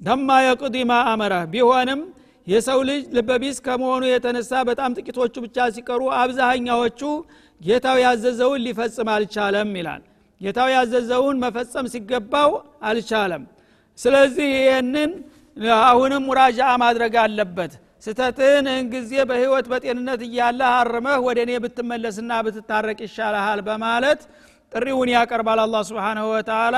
ተማ 0.02 0.30
የቅዲ 0.46 0.78
ማ 0.86 0.94
ቢሆንም 1.54 2.02
የሰው 2.48 2.80
ልጅ 2.90 3.04
ልበቢስ 3.16 3.58
ከመሆኑ 3.66 4.04
የተነሳ 4.10 4.54
በጣም 4.70 4.96
ጥቂቶቹ 4.98 5.36
ብቻ 5.46 5.68
ሲቀሩ 5.76 6.02
አብዛኛዎቹ 6.22 7.02
ጌታው 7.62 7.98
ያዘዘውን 8.04 8.64
ሊፈጽም 8.66 9.10
አልቻለም 9.14 9.70
ይላል 9.80 10.02
ጌታው 10.44 10.70
ያዘዘውን 10.74 11.38
መፈጸም 11.44 11.86
ሲገባው 11.94 12.52
አልቻለም። 12.88 13.44
ስለዚህ 13.98 14.50
ይህንን 14.58 15.12
አሁንም 15.84 16.24
ሙራጃ 16.28 16.60
ማድረግ 16.84 17.16
አለበት። 17.24 17.74
ስተትን 18.06 18.66
ጊዜ 18.94 19.12
በህይወት 19.30 19.66
በጤንነት 19.72 20.22
እያለ 20.28 20.62
አርመህ 20.78 21.20
ወደ 21.28 21.40
እኔ 21.46 21.52
ብትመለስና 21.64 22.32
ብትታረቅ 22.46 23.00
ይሻልሃል 23.06 23.60
በማለት 23.68 24.22
ጥሪውን 24.72 25.10
ያቀርባል 25.16 25.60
አላ 25.64 25.76
ስብንሁ 25.90 26.26
ወተላ 26.34 26.78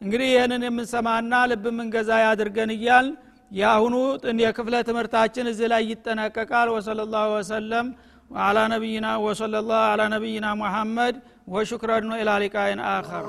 እንግዲህ 0.00 0.28
ይህንን 0.32 0.62
የምንሰማና 0.66 1.32
ልብ 1.50 1.64
ምንገዛ 1.78 2.10
ያድርገን 2.24 2.70
እያል 2.76 3.06
የአሁኑ 3.50 3.94
የክፍለ 4.42 4.74
ትምህርታችን 4.88 5.46
እዚህ 5.52 5.66
ላይ 5.72 5.82
ይጠናቀቃል። 5.92 6.68
ወሰለ 6.74 7.00
ላሁ 7.14 7.28
ወሰለም 7.36 7.86
አላ 8.40 8.58
ነቢይና 8.72 9.06
ወሰለ 9.24 9.54
ላሁ 9.68 9.80
አላ 9.90 10.02
ነቢይና 10.14 10.46
ሙሐመድ 10.60 11.16
ወሹክረኑ 11.48 12.10
ኢላ 12.20 12.30
ሊቃይን 12.42 12.80
አኸር። 12.88 13.26